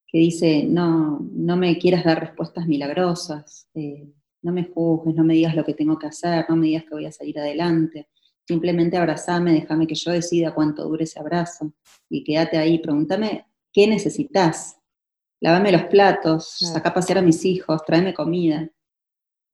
que 0.08 0.18
dice, 0.18 0.64
no, 0.64 1.20
no 1.32 1.56
me 1.56 1.78
quieras 1.78 2.04
dar 2.04 2.20
respuestas 2.20 2.68
milagrosas, 2.68 3.70
eh, 3.76 4.10
no 4.42 4.52
me 4.52 4.64
juzgues, 4.64 5.16
no 5.16 5.24
me 5.24 5.36
digas 5.36 5.56
lo 5.56 5.64
que 5.64 5.76
tengo 5.76 6.00
que 6.00 6.08
hacer, 6.08 6.46
no 6.50 6.56
me 6.56 6.68
digas 6.68 6.84
que 6.86 6.96
voy 6.96 7.06
a 7.06 7.12
salir 7.12 7.38
adelante, 7.40 8.10
simplemente 8.50 8.98
abrazame, 8.98 9.54
déjame 9.54 9.86
que 9.86 9.94
yo 9.94 10.12
decida 10.12 10.56
cuánto 10.56 10.84
dure 10.84 11.04
ese 11.04 11.20
abrazo 11.20 11.72
y 12.10 12.24
quédate 12.24 12.58
ahí, 12.58 12.80
pregúntame 12.80 13.46
qué 13.72 13.86
necesitas, 13.86 14.80
lávame 15.40 15.72
los 15.72 15.84
platos, 15.84 16.58
saca 16.58 16.90
a 16.90 16.94
pasear 16.96 17.20
a 17.20 17.22
mis 17.22 17.46
hijos, 17.46 17.86
tráeme 17.86 18.12
comida. 18.12 18.68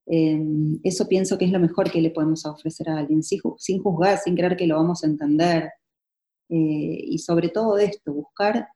Em, 0.07 0.79
eso 0.81 1.09
pienso 1.09 1.37
que 1.37 1.43
es 1.43 1.51
lo 1.51 1.59
mejor 1.59 1.91
que 1.91 1.99
le 1.99 2.11
podemos 2.11 2.45
ofrecer 2.45 2.89
a 2.89 2.99
alguien, 2.99 3.21
sin, 3.21 3.81
juzgar, 3.83 4.17
sin 4.17 4.33
creer 4.33 4.55
que 4.55 4.65
lo 4.65 4.77
vamos 4.77 5.03
a 5.03 5.07
entender. 5.07 5.71
Eh, 6.47 6.97
y 7.15 7.17
sobre 7.17 7.49
todo 7.49 7.77
esto, 7.77 8.13
buscar 8.13 8.69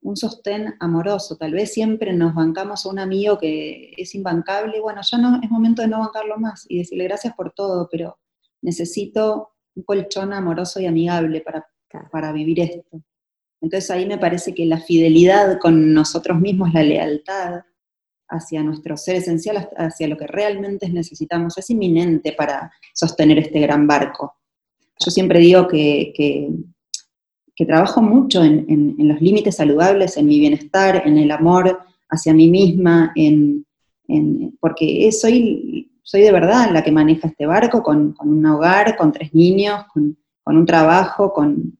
un 0.00 0.16
sostén 0.16 0.76
amoroso. 0.78 1.36
Tal 1.36 1.52
vez 1.52 1.72
siempre 1.72 2.12
nos 2.12 2.36
bancamos 2.36 2.86
a 2.86 2.88
un 2.88 3.00
amigo 3.00 3.36
que 3.36 3.94
es 3.96 4.14
imbancable, 4.14 4.76
y 4.76 4.80
bueno, 4.80 5.00
ya 5.02 5.18
no 5.18 5.40
es 5.42 5.50
momento 5.50 5.82
de 5.82 5.88
no 5.88 5.98
bancarlo 5.98 6.38
más 6.38 6.66
y 6.68 6.78
decirle 6.78 7.04
gracias 7.04 7.34
por 7.34 7.52
todo, 7.52 7.88
pero 7.90 8.16
necesito 8.64 9.50
un 9.76 9.84
colchón 9.84 10.32
amoroso 10.32 10.80
y 10.80 10.86
amigable 10.86 11.40
para, 11.40 11.66
para 12.10 12.32
vivir 12.32 12.60
esto. 12.60 13.02
Entonces 13.60 13.90
ahí 13.90 14.06
me 14.06 14.18
parece 14.18 14.54
que 14.54 14.66
la 14.66 14.80
fidelidad 14.80 15.58
con 15.60 15.94
nosotros 15.94 16.40
mismos, 16.40 16.72
la 16.74 16.82
lealtad 16.82 17.62
hacia 18.28 18.62
nuestro 18.62 18.96
ser 18.96 19.16
esencial, 19.16 19.68
hacia 19.76 20.08
lo 20.08 20.16
que 20.16 20.26
realmente 20.26 20.88
necesitamos, 20.88 21.56
es 21.56 21.70
inminente 21.70 22.32
para 22.32 22.72
sostener 22.92 23.38
este 23.38 23.60
gran 23.60 23.86
barco. 23.86 24.34
Yo 24.98 25.10
siempre 25.10 25.38
digo 25.38 25.68
que, 25.68 26.12
que 26.16 26.48
que 27.54 27.66
trabajo 27.66 28.02
mucho 28.02 28.42
en, 28.42 28.96
los 28.98 29.20
límites 29.20 29.56
saludables, 29.56 30.16
en 30.16 30.26
mi 30.26 30.40
bienestar, 30.40 31.02
en 31.06 31.18
el 31.18 31.30
amor 31.30 31.78
hacia 32.08 32.34
mí 32.34 32.50
misma, 32.50 33.12
en, 33.14 33.64
porque 34.60 35.10
soy, 35.12 35.90
soy 36.04 36.20
de 36.20 36.32
verdad 36.32 36.70
la 36.70 36.84
que 36.84 36.92
maneja 36.92 37.28
este 37.28 37.46
barco 37.46 37.82
con, 37.82 38.14
un 38.20 38.46
hogar, 38.46 38.94
con 38.96 39.10
tres 39.10 39.34
niños, 39.34 39.86
con, 39.92 40.16
un 40.44 40.66
trabajo, 40.66 41.32
con, 41.32 41.78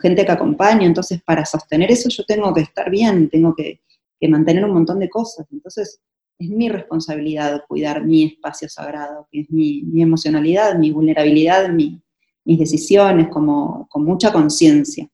gente 0.00 0.24
que 0.24 0.32
acompaña. 0.32 0.86
Entonces, 0.86 1.22
para 1.22 1.44
sostener 1.44 1.90
eso 1.90 2.08
yo 2.08 2.24
tengo 2.24 2.54
que 2.54 2.60
estar 2.60 2.90
bien, 2.90 3.28
tengo 3.28 3.54
que, 3.54 3.80
mantener 4.28 4.64
un 4.64 4.72
montón 4.72 4.98
de 5.00 5.10
cosas. 5.10 5.46
Entonces, 5.50 6.00
es 6.38 6.48
mi 6.48 6.70
responsabilidad 6.70 7.62
cuidar 7.68 8.04
mi 8.04 8.24
espacio 8.24 8.68
sagrado, 8.68 9.28
que 9.30 9.40
es 9.40 9.50
mi, 9.50 9.82
emocionalidad, 10.00 10.76
mi 10.76 10.90
vulnerabilidad, 10.90 11.68
mi, 11.68 12.02
mis 12.44 12.58
decisiones 12.58 13.28
como, 13.28 13.86
con 13.90 14.04
mucha 14.04 14.32
conciencia. 14.32 15.08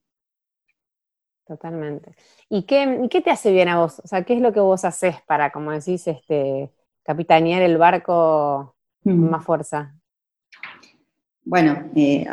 Totalmente. 1.45 2.15
¿Y 2.49 2.63
qué, 2.63 3.09
qué, 3.11 3.21
te 3.21 3.31
hace 3.31 3.51
bien 3.53 3.69
a 3.69 3.81
vos? 3.81 4.01
O 4.05 4.07
sea, 4.07 4.23
¿qué 4.25 4.35
es 4.35 4.41
lo 4.41 4.53
que 4.53 4.61
vos 4.61 4.85
haces 4.85 5.17
para, 5.27 5.51
como 5.51 5.73
decís, 5.73 6.07
este, 6.07 6.71
capitanear 7.03 7.63
el 7.63 7.79
barco 7.79 8.77
con 9.03 9.19
mm. 9.19 9.31
más 9.31 9.45
fuerza? 9.45 9.95
Bueno, 11.45 11.91
eh, 11.97 12.27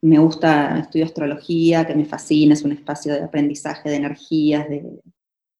me 0.00 0.18
gusta, 0.18 0.78
estudio 0.78 1.04
astrología, 1.04 1.86
que 1.86 1.94
me 1.94 2.04
fascina, 2.04 2.54
es 2.54 2.62
un 2.62 2.72
espacio 2.72 3.12
de 3.12 3.22
aprendizaje 3.22 3.88
de 3.88 3.96
energías, 3.96 4.68
de, 4.68 5.00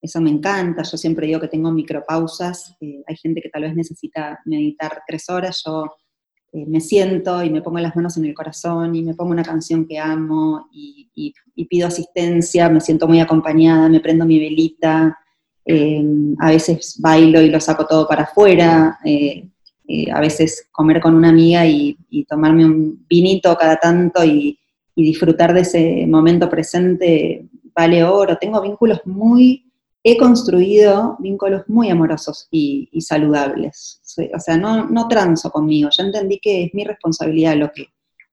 eso 0.02 0.20
me 0.20 0.30
encanta. 0.30 0.82
Yo 0.82 0.96
siempre 0.96 1.28
digo 1.28 1.40
que 1.40 1.46
tengo 1.46 1.70
micropausas. 1.70 2.76
Eh, 2.80 3.04
hay 3.06 3.16
gente 3.16 3.40
que 3.40 3.48
tal 3.48 3.62
vez 3.62 3.76
necesita 3.76 4.40
meditar 4.44 5.02
tres 5.06 5.30
horas, 5.30 5.62
yo 5.64 5.84
eh, 6.52 6.66
me 6.66 6.80
siento 6.80 7.42
y 7.42 7.50
me 7.50 7.62
pongo 7.62 7.78
las 7.78 7.94
manos 7.94 8.16
en 8.16 8.24
el 8.26 8.34
corazón 8.34 8.94
y 8.96 9.02
me 9.02 9.14
pongo 9.14 9.30
una 9.30 9.44
canción 9.44 9.86
que 9.86 9.98
amo 9.98 10.68
y, 10.72 11.08
pido 11.70 11.86
asistencia, 11.86 12.68
me 12.68 12.80
siento 12.80 13.08
muy 13.08 13.20
acompañada, 13.20 13.88
me 13.88 14.00
prendo 14.00 14.26
mi 14.26 14.38
velita, 14.38 15.18
eh, 15.64 16.04
a 16.40 16.48
veces 16.50 16.96
bailo 17.00 17.40
y 17.40 17.50
lo 17.50 17.60
saco 17.60 17.86
todo 17.86 18.06
para 18.06 18.24
afuera, 18.24 18.98
eh, 19.04 19.48
a 20.12 20.20
veces 20.20 20.68
comer 20.72 21.00
con 21.00 21.14
una 21.14 21.28
amiga 21.28 21.66
y, 21.66 21.96
tomarme 22.28 22.64
un 22.64 23.04
vinito 23.08 23.56
cada 23.56 23.76
tanto 23.76 24.24
y, 24.24 24.58
disfrutar 24.94 25.54
de 25.54 25.62
ese 25.62 26.06
momento 26.06 26.50
presente 26.50 27.46
vale 27.74 28.04
oro. 28.04 28.36
Tengo 28.36 28.60
vínculos 28.60 29.00
muy 29.06 29.64
he 30.04 30.16
construido 30.16 31.16
vínculos 31.20 31.62
muy 31.68 31.88
amorosos 31.88 32.48
y, 32.50 32.88
saludables. 33.00 34.00
O 34.34 34.40
sea, 34.40 34.56
no, 34.56 34.88
no 34.88 35.08
transo 35.08 35.50
conmigo, 35.50 35.90
ya 35.90 36.04
entendí 36.04 36.38
que 36.40 36.64
es 36.64 36.74
mi 36.74 36.84
responsabilidad 36.84 37.56
lo 37.56 37.70
que, 37.72 37.86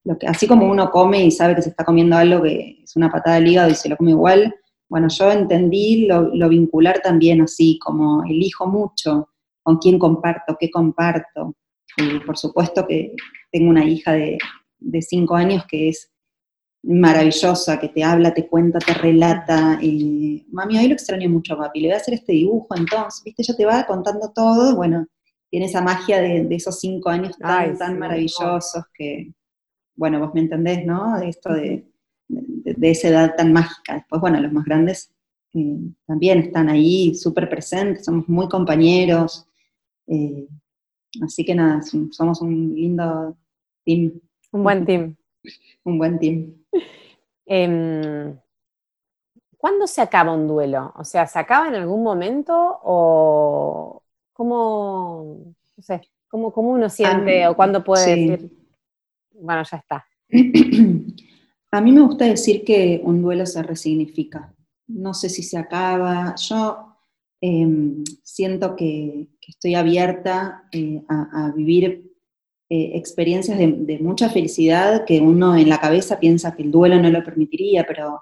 lo 0.03 0.17
que, 0.17 0.27
así 0.27 0.47
como 0.47 0.69
uno 0.69 0.89
come 0.89 1.23
y 1.23 1.31
sabe 1.31 1.55
que 1.55 1.61
se 1.61 1.69
está 1.69 1.85
comiendo 1.85 2.15
algo 2.15 2.43
que 2.43 2.79
es 2.83 2.95
una 2.95 3.11
patada 3.11 3.37
al 3.37 3.47
hígado 3.47 3.69
y 3.69 3.75
se 3.75 3.89
lo 3.89 3.97
come 3.97 4.11
igual, 4.11 4.55
bueno, 4.89 5.07
yo 5.07 5.31
entendí 5.31 6.07
lo, 6.07 6.49
vincular 6.49 6.99
también 7.01 7.41
así, 7.41 7.77
como 7.79 8.23
elijo 8.23 8.65
mucho 8.65 9.29
con 9.61 9.77
quién 9.77 9.99
comparto, 9.99 10.57
qué 10.59 10.71
comparto. 10.71 11.55
Y 11.97 12.19
por 12.19 12.37
supuesto 12.37 12.87
que 12.87 13.13
tengo 13.51 13.69
una 13.69 13.85
hija 13.85 14.13
de, 14.13 14.37
de 14.79 15.01
cinco 15.01 15.35
años 15.35 15.63
que 15.69 15.89
es 15.89 16.11
maravillosa, 16.81 17.79
que 17.79 17.89
te 17.89 18.03
habla, 18.03 18.33
te 18.33 18.47
cuenta, 18.47 18.79
te 18.79 18.93
relata. 18.95 19.79
Mami, 20.51 20.77
hoy 20.77 20.87
lo 20.87 20.93
extraño 20.93 21.29
mucho, 21.29 21.55
papi. 21.55 21.81
Le 21.81 21.89
voy 21.89 21.93
a 21.93 21.97
hacer 21.97 22.15
este 22.15 22.33
dibujo, 22.33 22.75
entonces, 22.75 23.23
¿viste? 23.23 23.43
Ella 23.43 23.55
te 23.55 23.65
va 23.65 23.85
contando 23.85 24.31
todo. 24.33 24.75
Bueno, 24.75 25.05
tiene 25.51 25.67
esa 25.67 25.81
magia 25.81 26.19
de, 26.19 26.47
esos 26.49 26.79
cinco 26.79 27.09
años 27.09 27.37
tan, 27.37 27.77
tan 27.77 27.99
maravillosos 27.99 28.83
que, 28.93 29.33
bueno, 29.95 30.19
vos 30.19 30.33
me 30.33 30.41
entendés, 30.41 30.83
¿no? 30.83 31.19
De 31.19 31.29
esto 31.29 31.53
de, 31.53 31.85
de, 32.29 32.89
esa 32.89 33.09
edad 33.09 33.35
tan 33.35 33.51
mágica. 33.51 33.95
Después, 33.95 34.21
bueno, 34.21 34.39
los 34.39 34.51
más 34.53 34.65
grandes 34.65 35.11
eh, 35.53 35.79
también 36.05 36.39
están 36.39 36.69
ahí 36.69 37.15
súper 37.15 37.49
presentes, 37.49 38.05
somos 38.05 38.29
muy 38.29 38.47
compañeros. 38.47 39.47
Eh, 40.07 40.47
así 41.21 41.43
que 41.43 41.55
nada, 41.55 41.81
somos 42.11 42.41
un 42.41 42.73
lindo 42.75 43.35
team. 43.83 44.19
Un 44.51 44.63
buen 44.63 44.85
team. 44.85 45.15
un 45.83 45.97
buen 45.97 46.19
team. 46.19 46.53
Em, 47.45 48.37
¿Cuándo 49.57 49.87
se 49.87 50.01
acaba 50.01 50.31
un 50.31 50.47
duelo? 50.47 50.93
O 50.95 51.03
sea, 51.03 51.27
¿se 51.27 51.37
acaba 51.39 51.67
en 51.67 51.75
algún 51.75 52.03
momento 52.03 52.79
o 52.83 54.03
cómo, 54.31 55.53
no 55.75 55.83
sé, 55.83 56.01
cómo, 56.29 56.53
uno 56.55 56.89
siente 56.89 57.45
o 57.47 57.55
cuándo 57.55 57.83
puede 57.83 58.15
decir, 58.15 58.51
bueno, 59.33 59.63
ya 59.63 59.77
está? 59.77 60.05
A 61.71 61.81
mí 61.81 61.91
me 61.91 62.01
gusta 62.01 62.25
decir 62.25 62.63
que 62.63 62.99
un 63.03 63.21
duelo 63.21 63.45
se 63.45 63.61
resignifica. 63.61 64.53
No 64.87 65.13
sé 65.13 65.29
si 65.29 65.43
se 65.43 65.57
acaba. 65.57 66.35
Yo 66.35 66.97
em, 67.41 68.03
siento 68.23 68.75
que, 68.75 69.27
estoy 69.47 69.75
abierta 69.75 70.63
eh, 70.71 71.01
a, 71.07 71.51
vivir 71.55 72.11
eh, 72.69 72.91
experiencias 72.95 73.57
de, 73.57 73.99
mucha 73.99 74.29
felicidad 74.29 75.05
que 75.05 75.19
uno 75.19 75.55
en 75.55 75.69
la 75.69 75.79
cabeza 75.79 76.19
piensa 76.19 76.55
que 76.55 76.63
el 76.63 76.71
duelo 76.71 77.01
no 77.01 77.09
lo 77.09 77.23
permitiría, 77.23 77.85
pero 77.87 78.21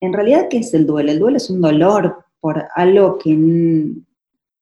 en 0.00 0.12
realidad, 0.12 0.48
¿qué 0.50 0.58
es 0.58 0.74
el 0.74 0.86
duelo? 0.86 1.12
El 1.12 1.18
duelo 1.18 1.36
es 1.36 1.50
un 1.50 1.60
dolor 1.60 2.24
por 2.40 2.64
algo 2.74 3.18
que, 3.18 3.30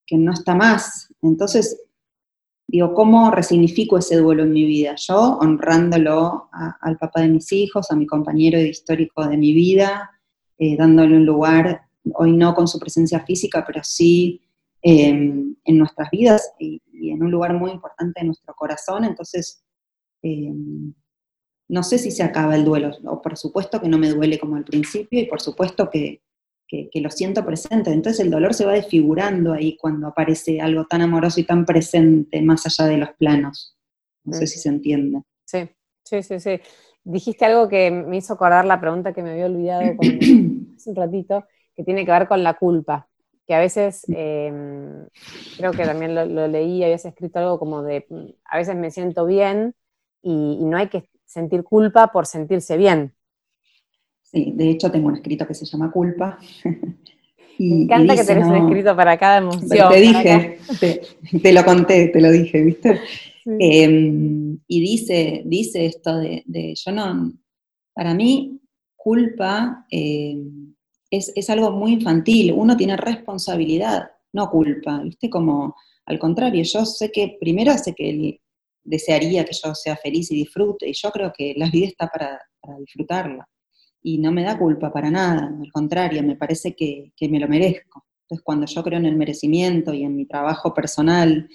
que 0.05 0.17
no 0.17 0.33
está 0.33 0.55
más. 0.55 1.13
Entonces, 1.21 1.86
digo, 2.67 2.93
¿cómo 2.93 3.31
resignifico 3.31 3.97
ese 3.97 4.17
duelo 4.17 4.43
en 4.43 4.51
mi 4.51 4.65
vida? 4.65 4.95
Yo 4.97 5.37
honrándolo 5.39 6.49
al 6.81 6.97
papá 6.97 7.21
de 7.21 7.29
mis 7.29 7.51
hijos, 7.53 7.89
a 7.89 7.95
mi 7.95 8.05
compañero 8.05 8.59
histórico 8.59 9.25
de 9.25 9.37
mi 9.37 9.53
vida, 9.53 10.11
eh, 10.57 10.75
dándole 10.75 11.15
un 11.15 11.25
lugar, 11.25 11.87
hoy 12.13 12.33
no 12.33 12.53
con 12.53 12.67
su 12.67 12.77
presencia 12.79 13.21
física, 13.21 13.63
pero 13.65 13.81
sí 13.83 14.41
em, 14.81 15.55
en 15.63 15.77
nuestras 15.77 16.09
vidas 16.11 16.53
y, 16.59 16.81
en 16.93 17.23
un 17.23 17.31
lugar 17.31 17.53
muy 17.53 17.71
importante 17.71 18.21
en 18.21 18.27
nuestro 18.27 18.53
corazón. 18.55 19.05
Entonces, 19.05 19.63
em, 20.21 20.93
no 21.69 21.83
sé 21.83 21.97
si 21.97 22.11
se 22.11 22.23
acaba 22.23 22.55
el 22.55 22.65
duelo, 22.65 22.91
o 23.05 23.21
por 23.21 23.37
supuesto 23.37 23.81
que 23.81 23.89
no 23.89 23.97
me 23.97 24.09
duele 24.09 24.39
como 24.39 24.55
al 24.55 24.63
principio 24.63 25.19
y 25.19 25.25
por 25.25 25.41
supuesto 25.41 25.89
que, 25.89 26.21
que, 26.67 26.89
lo 27.01 27.09
siento 27.09 27.45
presente. 27.45 27.91
Entonces 27.91 28.19
el 28.19 28.31
dolor 28.31 28.53
se 28.53 28.65
va 28.65 28.73
desfigurando 28.73 29.53
ahí 29.53 29.77
cuando 29.77 30.07
aparece 30.07 30.59
algo 30.61 30.85
tan 30.85 31.01
amoroso 31.01 31.39
y 31.39 31.45
tan 31.45 31.65
presente 31.65 32.41
más 32.41 32.65
allá 32.65 32.89
de 32.89 32.97
los 32.97 33.09
planos. 33.11 33.77
No 34.23 34.33
sé 34.33 34.47
si 34.47 34.59
se 34.59 34.69
entiende. 34.69 35.21
Sí, 35.45 35.69
sí, 36.03 36.21
sí, 36.21 36.39
sí. 36.39 36.59
Dijiste 37.03 37.45
algo 37.45 37.69
que 37.69 37.89
me 37.89 38.17
hizo 38.17 38.33
acordar 38.33 38.65
la 38.65 38.81
pregunta 38.81 39.13
que 39.13 39.23
me 39.23 39.31
había 39.31 39.45
olvidado 39.45 39.83
hace 40.75 40.89
un 40.89 40.95
ratito, 40.95 41.45
que 41.73 41.83
tiene 41.83 42.05
que 42.05 42.11
ver 42.11 42.27
con 42.27 42.43
la 42.43 42.55
culpa. 42.55 43.07
Que 43.45 43.55
a 43.55 43.59
veces, 43.59 44.03
em, 44.09 45.07
creo 45.55 45.71
que 45.71 45.85
también 45.85 46.13
lo, 46.13 46.25
lo, 46.25 46.47
leí, 46.49 46.83
habías 46.83 47.05
escrito 47.05 47.39
algo 47.39 47.57
como 47.57 47.81
de, 47.81 48.05
a 48.43 48.57
veces 48.57 48.75
me 48.75 48.91
siento 48.91 49.25
bien 49.25 49.73
y 50.21 50.65
no 50.65 50.75
hay 50.75 50.89
que 50.89 51.09
sentir 51.25 51.63
culpa 51.63 52.07
por 52.07 52.25
sentirse 52.25 52.75
bien. 52.75 53.13
Sí, 54.31 54.51
de 54.55 54.71
hecho 54.71 54.91
tengo 54.91 55.07
un 55.07 55.15
escrito 55.15 55.47
que 55.47 55.53
se 55.53 55.65
llama 55.65 55.89
Culpa. 55.89 56.37
y, 57.57 57.69
Me 57.69 57.83
encanta 57.83 58.15
que 58.15 58.25
tenés 58.25 58.47
un 58.47 58.57
escrito 58.57 58.95
para 58.95 59.17
cada 59.17 59.37
emoción. 59.37 59.89
Te 59.89 60.01
dije, 60.01 60.59
te, 61.41 61.53
lo 61.53 61.63
conté, 61.63 62.09
te 62.09 62.19
lo 62.19 62.29
dije, 62.31 62.61
¿viste? 62.61 62.99
Em, 63.45 64.59
y 64.67 64.81
dice, 64.81 65.43
dice 65.45 65.85
esto 65.85 66.17
de, 66.17 66.43
yo 66.75 66.91
no, 66.91 67.31
para 67.93 68.13
mí, 68.13 68.59
culpa 68.97 69.85
em, 69.89 70.75
es, 71.09 71.31
es, 71.33 71.49
algo 71.49 71.71
muy 71.71 71.93
infantil, 71.93 72.51
uno 72.51 72.75
tiene 72.75 72.97
responsabilidad, 72.97 74.11
no 74.33 74.49
culpa, 74.49 74.99
¿viste? 75.01 75.29
Como, 75.29 75.73
al 76.05 76.19
contrario, 76.19 76.61
yo 76.63 76.85
sé 76.85 77.09
que, 77.09 77.37
primero 77.39 77.77
sé 77.77 77.95
que 77.95 78.09
él 78.09 78.41
desearía 78.83 79.45
que 79.45 79.53
yo 79.53 79.73
sea 79.73 79.95
feliz 79.95 80.29
y 80.31 80.35
disfrute, 80.35 80.89
y 80.89 80.93
yo 80.93 81.09
creo 81.11 81.31
que 81.33 81.53
la 81.55 81.69
vida 81.69 81.87
está 81.87 82.07
para, 82.07 82.37
para 82.59 82.77
disfrutarla 82.79 83.47
y 84.01 84.19
no 84.19 84.31
me 84.31 84.43
da 84.43 84.57
culpa 84.57 84.91
para 84.91 85.09
nada, 85.09 85.53
al 85.59 85.71
contrario, 85.71 86.23
me 86.23 86.35
parece 86.35 86.75
que, 86.75 87.11
me 87.29 87.39
lo 87.39 87.47
merezco. 87.47 88.05
Entonces, 88.23 88.43
cuando 88.43 88.65
yo 88.65 88.83
creo 88.83 88.99
en 88.99 89.05
el 89.05 89.15
merecimiento 89.15 89.93
y 89.93 90.03
en 90.03 90.15
mi 90.15 90.25
trabajo 90.25 90.73
personal 90.73 91.49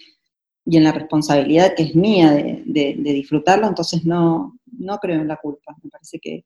y 0.64 0.76
en 0.76 0.84
la 0.84 0.92
responsabilidad 0.92 1.74
que 1.74 1.84
es 1.84 1.94
mía 1.94 2.32
de, 2.32 2.96
disfrutarlo, 2.98 3.66
entonces 3.66 4.04
no, 4.04 4.58
no 4.66 4.98
creo 4.98 5.20
en 5.20 5.28
la 5.28 5.36
culpa. 5.36 5.76
Me 5.82 5.90
parece 5.90 6.18
que, 6.18 6.44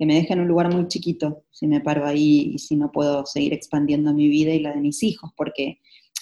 me 0.00 0.14
deja 0.14 0.34
en 0.34 0.40
un 0.40 0.48
lugar 0.48 0.72
muy 0.72 0.88
chiquito 0.88 1.44
si 1.50 1.66
me 1.66 1.80
paro 1.80 2.04
ahí 2.04 2.52
y 2.54 2.58
si 2.58 2.76
no 2.76 2.90
puedo 2.90 3.24
seguir 3.24 3.52
expandiendo 3.52 4.12
mi 4.12 4.28
vida 4.28 4.52
y 4.52 4.60
la 4.60 4.72
de 4.72 4.80
mis 4.80 5.02
hijos, 5.02 5.30
porque 5.36 5.78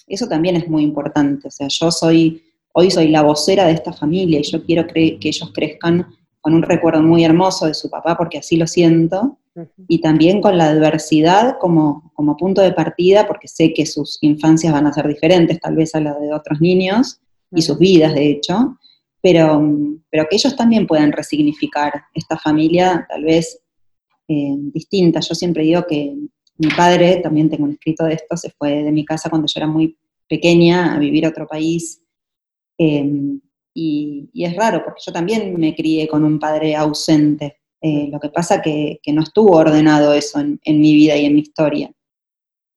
eso 0.07 0.29
también 0.29 0.57
es 0.57 0.69
muy 0.69 0.83
importante. 0.83 1.49
O 1.49 1.51
sea, 1.51 1.69
yo 1.69 1.91
soy, 1.91 2.43
hoy 2.75 2.91
soy 2.91 3.09
la 3.09 3.23
vocera 3.23 3.67
de 3.67 3.73
esta 3.73 3.93
familia 3.93 4.41
y 4.41 4.45
yo 4.45 4.65
quiero 4.65 4.87
que 4.87 5.19
ellos 5.23 5.51
crezcan 5.55 6.07
con 6.43 6.55
un 6.55 6.63
recuerdo 6.63 7.03
muy 7.03 7.25
hermoso 7.25 7.67
de 7.67 7.75
su 7.75 7.89
papá, 7.89 8.17
porque 8.17 8.39
así 8.39 8.57
lo 8.57 8.67
siento, 8.67 9.39
y 9.87 10.01
también 10.01 10.41
con 10.41 10.59
la 10.59 10.71
adversidad 10.71 11.57
como, 11.61 12.11
como 12.15 12.37
punto 12.37 12.61
de 12.61 12.73
partida, 12.73 13.27
porque 13.27 13.49
sé 13.49 13.73
que 13.73 13.87
sus 13.87 14.19
infancias 14.23 14.73
van 14.73 14.87
a 14.87 14.93
ser 14.93 15.07
diferentes 15.07 15.61
tal 15.61 15.77
vez 15.77 15.95
a 15.95 16.01
las 16.01 16.21
de 16.21 16.35
otros 16.35 16.61
niños, 16.61 17.21
y 17.55 17.63
sus 17.63 17.79
vidas, 17.79 18.15
de 18.15 18.31
hecho, 18.31 18.79
pero, 19.21 19.63
pero 20.11 20.27
que 20.29 20.37
ellos 20.37 20.57
también 20.57 20.87
puedan 20.87 21.13
resignificar 21.13 21.93
esta 22.15 22.37
familia 22.37 23.07
tal 23.09 23.25
vez 23.25 23.61
eh, 24.27 24.57
distinta. 24.73 25.21
Yo 25.21 25.35
siempre 25.35 25.63
digo 25.63 25.85
que 25.87 26.17
mi 26.59 26.69
padre, 26.77 27.17
también 27.23 27.49
tengo 27.49 27.65
un 27.65 27.73
escrito 27.73 28.05
de 28.05 28.15
esto, 28.15 28.37
se 28.37 28.51
fue 28.51 28.83
de 28.83 28.91
mi 28.91 29.05
casa 29.05 29.31
cuando 29.31 29.47
yo 29.47 29.59
era 29.59 29.67
muy 29.67 29.97
pequeña 30.29 30.95
a 30.95 30.99
vivir 30.99 31.27
a 31.27 31.29
otro 31.29 31.47
país. 31.47 32.03
Eh, 32.79 33.39
y, 33.75 34.31
es 34.35 34.57
raro, 34.57 34.83
porque 34.85 35.01
yo 35.05 35.13
también 35.13 35.59
me 35.59 35.75
crié 35.75 36.09
con 36.09 36.25
un 36.25 36.39
padre 36.39 36.77
ausente. 36.77 37.61
Eh, 37.81 38.09
lo 38.11 38.21
que 38.21 38.29
pasa 38.29 38.63
que, 38.63 39.01
que 39.03 39.13
no 39.13 39.23
estuvo 39.23 39.57
ordenado 39.57 40.13
eso 40.13 40.39
en, 40.41 40.61
mi 40.65 40.95
vida 40.95 41.17
y 41.17 41.27
en 41.27 41.35
mi 41.35 41.41
historia. 41.41 41.93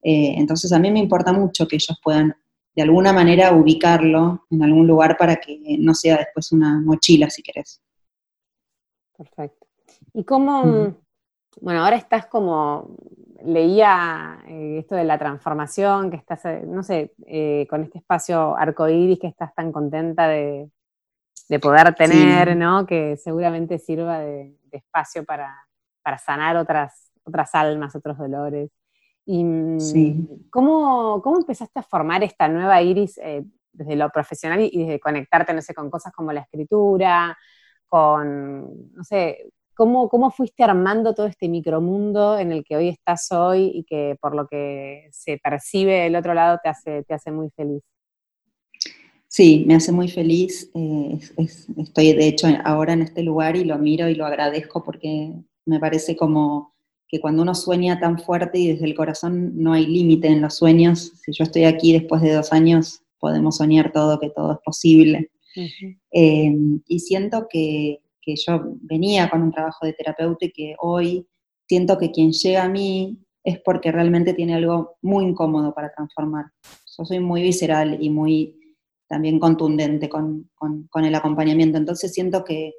Eh, 0.02 0.36
entonces 0.38 0.72
a 0.72 0.80
mí 0.80 0.92
me 0.92 1.00
importa 1.00 1.34
mucho 1.34 1.68
que 1.68 1.76
ellos 1.76 2.00
puedan 2.04 2.36
de 2.76 2.82
alguna 2.82 3.14
manera 3.14 3.54
ubicarlo 3.54 4.46
en 4.50 4.64
algún 4.64 4.86
lugar 4.88 5.18
para 5.18 5.38
que 5.38 5.60
no 5.80 5.94
sea 5.94 6.18
después 6.18 6.52
una 6.52 6.82
mochila, 6.82 7.30
si 7.30 7.42
querés. 7.42 7.82
Perfecto. 9.18 9.68
¿Y 10.14 10.24
cómo, 10.26 10.96
bueno, 11.62 11.84
ahora 11.84 11.96
estás 11.96 12.26
como, 12.26 12.98
leía 13.46 14.44
eh, 14.48 14.80
esto 14.80 14.96
de 14.96 15.06
la 15.06 15.18
transformación, 15.18 16.12
que 16.12 16.18
estás, 16.18 16.42
no 16.68 16.84
sé, 16.84 17.14
con 17.70 17.84
este 17.84 18.00
espacio 18.00 18.58
arcoíris, 18.58 19.20
que 19.20 19.28
estás 19.28 19.56
tan 19.56 19.72
contenta 19.72 20.28
de, 20.28 20.70
de 21.48 21.60
poder 21.60 21.94
tener, 21.96 22.56
¿no? 22.56 22.86
Que 22.86 23.18
seguramente 23.18 23.80
sirva 23.80 24.20
de, 24.20 24.56
espacio 24.72 25.24
para, 25.24 25.56
sanar 26.24 26.58
otras, 26.58 27.12
otras 27.24 27.54
almas, 27.56 27.96
otros 27.96 28.18
dolores. 28.18 28.72
Y, 29.26 29.44
mm, 29.44 30.50
¿cómo, 30.50 31.22
empezaste 31.38 31.80
a 31.80 31.84
formar 31.84 32.24
esta 32.24 32.48
nueva 32.48 32.82
Iris 32.82 33.18
eh, 33.20 33.44
desde 33.72 33.96
lo 33.96 34.10
profesional 34.10 34.60
y, 34.62 34.78
desde 34.78 35.00
conectarte, 35.00 35.54
no 35.54 35.62
sé, 35.62 35.74
con 35.74 35.90
cosas 35.90 36.14
como 36.14 36.32
la 36.34 36.42
escritura, 36.42 37.38
con, 37.88 38.94
no 38.94 39.04
sé, 39.04 39.50
¿cómo, 39.76 40.10
cómo 40.10 40.32
fuiste 40.32 40.64
armando 40.64 41.14
todo 41.14 41.28
este 41.28 41.48
micromundo 41.48 42.38
en 42.38 42.52
el 42.52 42.64
que 42.64 42.76
hoy 42.76 42.90
estás 42.90 43.32
hoy 43.32 43.72
y 43.74 43.84
que 43.84 44.18
por 44.20 44.36
lo 44.36 44.48
que 44.48 45.08
se 45.12 45.38
percibe 45.38 46.02
del 46.02 46.16
otro 46.16 46.34
lado 46.34 46.60
te 46.62 46.70
hace, 46.70 47.04
te 47.04 47.14
hace 47.14 47.32
muy 47.32 47.50
feliz? 47.52 47.84
Sí, 49.36 49.66
me 49.68 49.76
hace 49.76 49.92
muy 49.92 50.08
feliz. 50.08 50.72
Eh, 50.74 51.20
estoy 51.76 52.14
de 52.14 52.26
hecho 52.26 52.48
ahora 52.64 52.94
en 52.94 53.02
este 53.02 53.22
lugar 53.22 53.58
y 53.58 53.66
lo 53.66 53.78
miro 53.78 54.08
y 54.08 54.16
lo 54.16 54.26
agradezco 54.26 54.82
porque 54.82 55.34
me 55.66 55.78
parece 55.78 56.16
como 56.16 56.74
que 57.06 57.20
cuando 57.20 57.42
uno 57.42 57.54
sueña 57.54 58.00
tan 58.00 58.18
fuerte 58.18 58.60
y 58.60 58.68
desde 58.70 58.86
el 58.86 58.96
corazón 58.96 59.52
no 59.62 59.74
hay 59.74 59.88
límite 59.88 60.30
en 60.30 60.40
los 60.40 60.56
sueños. 60.56 61.12
Si 61.22 61.34
yo 61.34 61.44
estoy 61.44 61.66
aquí 61.66 61.92
después 61.92 62.22
de 62.22 62.32
dos 62.32 62.54
años, 62.54 63.02
podemos 63.20 63.58
soñar 63.58 63.92
todo, 63.92 64.22
que 64.22 64.30
todo 64.30 64.54
es 64.54 64.60
posible. 64.64 65.32
Eh, 66.14 66.56
y 66.88 67.00
siento 67.02 67.48
que, 67.50 68.00
que, 68.22 68.36
yo 68.38 68.62
venía 68.84 69.30
con 69.30 69.42
un 69.42 69.52
trabajo 69.52 69.86
de 69.86 69.92
terapeuta 69.92 70.46
y 70.46 70.52
que 70.52 70.76
hoy 70.80 71.28
siento 71.68 71.98
que 71.98 72.12
quien 72.12 72.32
llega 72.32 72.64
a 72.64 72.70
mí 72.70 73.20
es 73.44 73.60
porque 73.60 73.92
realmente 73.92 74.34
tiene 74.34 74.56
algo 74.56 74.96
muy 75.02 75.26
incómodo 75.26 75.74
para 75.74 75.92
transformar. 75.94 76.46
yo 76.98 77.04
soy 77.04 77.20
muy 77.20 77.42
visceral 77.42 77.98
y 78.02 78.10
muy 78.10 78.62
también 79.08 79.40
contundente 79.40 80.10
con, 80.10 80.50
el 80.96 81.16
acompañamiento. 81.16 81.78
Entonces 81.78 82.14
siento 82.14 82.44
que, 82.44 82.74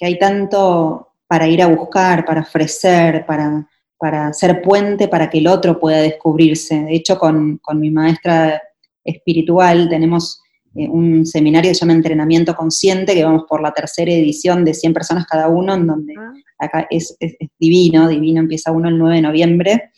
hay 0.00 0.18
tanto 0.18 1.08
para 1.26 1.46
ir 1.46 1.62
a 1.62 1.66
buscar, 1.66 2.24
para 2.24 2.40
ofrecer, 2.40 3.26
para, 3.26 3.68
para 3.98 4.32
ser 4.32 4.62
puente 4.62 5.08
para 5.08 5.28
que 5.28 5.38
el 5.38 5.46
otro 5.46 5.78
pueda 5.78 5.98
descubrirse. 5.98 6.84
De 6.84 6.94
hecho, 6.94 7.18
con, 7.18 7.60
mi 7.74 7.90
maestra 7.90 8.60
espiritual 9.04 9.88
tenemos 9.90 10.40
eh, 10.74 10.88
un 10.88 11.26
seminario 11.26 11.70
que 11.70 11.74
se 11.74 11.80
llama 11.80 11.92
Entrenamiento 11.92 12.54
Consciente, 12.54 13.14
que 13.14 13.24
vamos 13.24 13.44
por 13.46 13.60
la 13.60 13.72
tercera 13.72 14.10
edición 14.10 14.64
de 14.64 14.72
100 14.72 14.94
personas 14.94 15.26
cada 15.26 15.48
uno, 15.48 15.74
en 15.74 15.86
donde 15.86 16.14
ah. 16.18 16.32
acá 16.58 16.86
es, 16.88 17.16
divino, 17.58 18.08
divino, 18.08 18.40
empieza 18.40 18.72
uno 18.72 18.88
el 18.88 18.98
9 18.98 19.16
de 19.16 19.22
noviembre. 19.22 19.90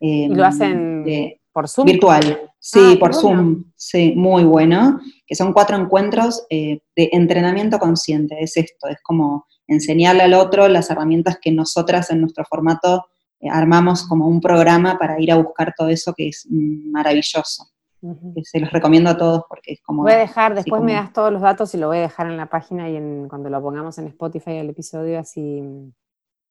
¿Y 0.00 0.28
lo 0.28 0.44
hacen 0.44 1.04
por 1.52 1.68
Zoom? 1.68 1.86
Virtual, 1.86 2.47
sí, 2.58 2.94
ah, 2.94 2.96
por 2.98 3.14
Zoom, 3.14 3.64
sí, 3.76 4.12
muy 4.16 4.44
bueno, 4.44 5.00
que 5.26 5.34
son 5.34 5.52
cuatro 5.52 5.76
encuentros 5.76 6.44
eh, 6.50 6.80
de 6.96 7.10
entrenamiento 7.12 7.78
consciente, 7.78 8.36
es 8.40 8.56
esto, 8.56 8.88
es 8.88 8.98
como 9.02 9.46
enseñarle 9.66 10.22
al 10.22 10.34
otro 10.34 10.66
las 10.68 10.90
herramientas 10.90 11.38
que 11.40 11.52
nosotras 11.52 12.10
en 12.10 12.20
nuestro 12.20 12.44
formato 12.44 13.06
eh, 13.40 13.48
armamos 13.50 14.06
como 14.08 14.26
un 14.26 14.40
programa 14.40 14.98
para 14.98 15.20
ir 15.20 15.30
a 15.30 15.36
buscar 15.36 15.74
todo 15.76 15.88
eso 15.88 16.12
que 16.14 16.28
es 16.28 16.46
maravilloso. 16.50 17.66
se 18.42 18.60
los 18.60 18.70
recomiendo 18.70 19.10
a 19.10 19.16
todos 19.16 19.42
porque 19.48 19.72
es 19.74 19.82
como... 19.82 20.02
Voy 20.02 20.12
a 20.12 20.18
dejar, 20.18 20.54
después 20.54 20.82
me 20.82 20.94
das 20.94 21.12
todos 21.12 21.32
los 21.32 21.42
datos 21.42 21.74
y 21.74 21.78
lo 21.78 21.88
voy 21.88 21.98
a 21.98 22.02
dejar 22.02 22.26
en 22.28 22.36
la 22.36 22.46
página 22.46 22.88
y 22.88 22.96
en, 22.96 23.28
cuando 23.28 23.50
lo 23.50 23.60
pongamos 23.60 23.98
en 23.98 24.06
Spotify 24.08 24.52
el 24.52 24.70
episodio 24.70 25.18
así... 25.20 25.62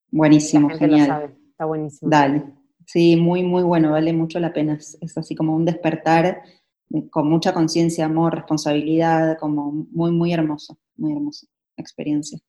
Buenísimo, 0.10 0.70
genial. 0.70 1.36
Está 1.52 1.66
buenísimo. 1.66 2.10
Dale. 2.10 2.67
Sí, 2.88 3.18
muy, 3.18 3.44
muy 3.44 3.64
bueno, 3.64 3.92
vale 3.92 4.14
mucho 4.14 4.40
la 4.40 4.54
pena. 4.54 4.76
Es, 4.76 5.18
así 5.18 5.36
como 5.36 5.54
un 5.54 5.66
despertar 5.66 6.42
con 7.12 7.30
mucha 7.30 7.54
conciencia, 7.54 8.06
amor, 8.06 8.34
responsabilidad, 8.34 9.38
como 9.38 9.74
muy, 9.92 10.12
muy 10.12 10.32
hermoso, 10.32 10.78
muy 10.96 11.12
hermosa 11.12 11.48
experiencia. 11.76 12.40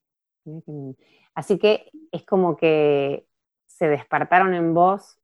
Así 1.34 1.58
que 1.58 1.90
es 2.12 2.24
como 2.24 2.56
que 2.56 3.26
se 3.66 3.88
despertaron 3.88 4.54
en 4.54 4.74
vos 4.74 5.18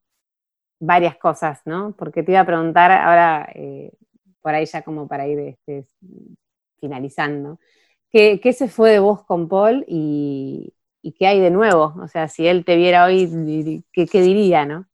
varias 0.81 1.17
cosas, 1.17 1.61
¿no? 1.65 1.95
Porque 1.97 2.25
te 2.25 2.33
iba 2.33 2.41
a 2.41 2.47
preguntar 2.47 2.91
ahora, 2.91 3.49
eh, 3.55 3.93
por 4.43 4.53
ahí 4.53 4.67
ya 4.67 4.83
como 4.83 5.07
para 5.07 5.29
ir 5.29 5.39
este, 5.39 5.87
finalizando, 6.81 7.61
¿qué, 8.11 8.53
se 8.53 8.69
fue 8.69 8.91
de 8.91 8.99
vos 8.99 9.25
con 9.25 9.49
Paul 9.49 9.85
y, 9.87 10.75
qué 11.19 11.29
hay 11.29 11.39
de 11.39 11.51
nuevo? 11.51 11.95
O 12.03 12.09
sea, 12.09 12.27
si 12.29 12.49
él 12.49 12.65
te 12.65 12.75
viera 12.77 13.05
hoy, 13.05 13.85
¿qué, 13.93 14.07
qué 14.07 14.21
diría, 14.21 14.67
no? 14.67 14.89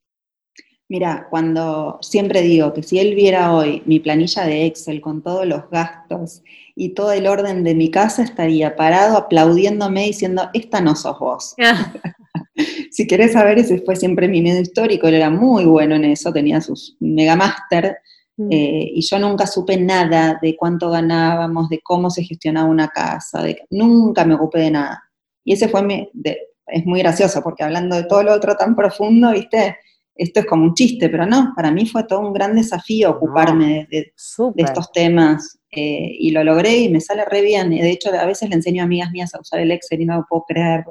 Mira, 0.90 1.28
cuando 1.30 2.00
siempre 2.02 2.42
digo 2.42 2.72
que 2.72 2.82
si 2.82 2.98
él 2.98 3.14
viera 3.14 3.54
hoy 3.54 3.80
mi 3.86 4.00
planilla 4.00 4.42
de 4.42 4.66
Excel 4.66 5.00
con 5.00 5.22
todos 5.22 5.46
los 5.46 5.70
gastos 5.70 6.42
y 6.74 6.94
todo 6.94 7.12
el 7.12 7.28
orden 7.28 7.62
de 7.62 7.76
mi 7.76 7.92
casa, 7.92 8.24
estaría 8.24 8.74
parado 8.74 9.16
aplaudiéndome 9.16 10.02
diciendo, 10.06 10.50
esta 10.52 10.80
no 10.80 10.96
sos 10.96 11.16
vos. 11.20 11.54
si 12.90 13.06
querés 13.06 13.34
saber, 13.34 13.60
ese 13.60 13.78
fue 13.82 13.94
siempre 13.94 14.26
mi 14.26 14.42
medio 14.42 14.62
histórico, 14.62 15.06
él 15.06 15.14
era 15.14 15.30
muy 15.30 15.64
bueno 15.64 15.94
en 15.94 16.06
eso, 16.06 16.32
tenía 16.32 16.60
sus 16.60 16.96
megamaster, 16.98 17.98
mm. 18.36 18.48
eh, 18.50 18.90
y 18.96 19.00
yo 19.02 19.20
nunca 19.20 19.46
supe 19.46 19.76
nada 19.76 20.40
de 20.42 20.56
cuánto 20.56 20.90
ganábamos, 20.90 21.68
de 21.68 21.78
cómo 21.84 22.10
se 22.10 22.24
gestionaba 22.24 22.68
una 22.68 22.88
casa, 22.88 23.44
de, 23.44 23.62
nunca 23.70 24.24
me 24.24 24.34
ocupé 24.34 24.58
de 24.58 24.72
nada. 24.72 25.04
Y 25.44 25.52
ese 25.52 25.68
fue 25.68 25.84
mi, 25.84 26.10
es 26.66 26.84
muy 26.84 26.98
gracioso, 26.98 27.42
porque 27.44 27.62
hablando 27.62 27.94
de 27.94 28.04
todo 28.04 28.24
lo 28.24 28.34
otro 28.34 28.56
tan 28.56 28.74
profundo, 28.74 29.30
viste, 29.30 29.76
esto 30.20 30.40
es 30.40 30.46
como 30.46 30.64
un 30.64 30.74
chiste, 30.74 31.08
pero 31.08 31.24
no, 31.24 31.54
para 31.56 31.70
mí 31.70 31.86
fue 31.86 32.04
todo 32.04 32.20
un 32.20 32.34
gran 32.34 32.54
desafío 32.54 33.12
ocuparme 33.12 33.88
de, 33.90 34.12
estos 34.56 34.92
temas 34.92 35.58
eh, 35.70 36.14
y 36.18 36.30
lo 36.30 36.44
logré 36.44 36.76
y 36.76 36.88
me 36.90 37.00
sale 37.00 37.24
re 37.24 37.40
bien. 37.40 37.70
De 37.70 37.90
hecho, 37.90 38.10
a 38.12 38.26
veces 38.26 38.50
le 38.50 38.56
enseño 38.56 38.82
a 38.82 38.84
amigas 38.84 39.10
mías 39.12 39.34
a 39.34 39.40
usar 39.40 39.60
el 39.60 39.70
Excel 39.70 40.02
y 40.02 40.04
no 40.04 40.16
lo 40.16 40.26
puedo 40.28 40.44
creer. 40.46 40.84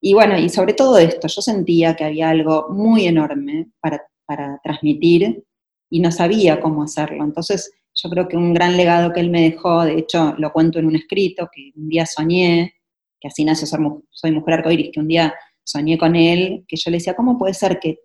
y 0.00 0.14
bueno, 0.14 0.38
y 0.38 0.48
sobre 0.48 0.74
todo 0.74 0.96
esto, 0.98 1.26
yo 1.26 1.42
sentía 1.42 1.96
que 1.96 2.04
había 2.04 2.28
algo 2.28 2.68
muy 2.70 3.08
enorme 3.08 3.66
para, 3.80 4.06
para 4.24 4.60
transmitir 4.62 5.42
y 5.90 5.98
no 5.98 6.12
sabía 6.12 6.60
cómo 6.60 6.84
hacerlo. 6.84 7.24
Entonces, 7.24 7.72
yo 7.94 8.08
creo 8.10 8.28
que 8.28 8.36
un 8.36 8.54
gran 8.54 8.76
legado 8.76 9.12
que 9.12 9.18
él 9.18 9.30
me 9.30 9.40
dejó, 9.40 9.82
de 9.82 9.98
hecho, 9.98 10.36
lo 10.38 10.52
cuento 10.52 10.78
en 10.78 10.86
un 10.86 10.94
escrito, 10.94 11.48
que 11.52 11.72
un 11.74 11.88
día 11.88 12.06
soñé, 12.06 12.74
que 13.18 13.26
así 13.26 13.44
nació 13.44 13.66
Soy 14.10 14.30
Mujer 14.30 14.54
Arcoiris, 14.54 14.90
que 14.92 15.00
un 15.00 15.08
día 15.08 15.34
soñé 15.66 15.98
con 15.98 16.16
él, 16.16 16.64
que 16.68 16.76
yo 16.76 16.90
le 16.90 16.98
decía, 16.98 17.14
¿cómo 17.14 17.38
puede 17.38 17.54
ser 17.54 17.80
que, 17.80 17.98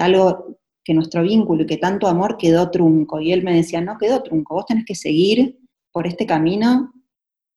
algo, 0.00 0.58
que 0.82 0.94
nuestro 0.94 1.22
vínculo 1.22 1.62
y 1.62 1.66
que 1.66 1.76
tanto 1.76 2.08
amor 2.08 2.36
quedó 2.36 2.70
trunco? 2.70 3.20
Y 3.20 3.32
él 3.32 3.44
me 3.44 3.54
decía, 3.54 3.80
no 3.80 3.98
quedó 3.98 4.22
trunco, 4.22 4.54
vos 4.54 4.66
tenés 4.66 4.84
que 4.84 4.94
seguir 4.94 5.58
por 5.92 6.06
este 6.06 6.26
camino 6.26 6.92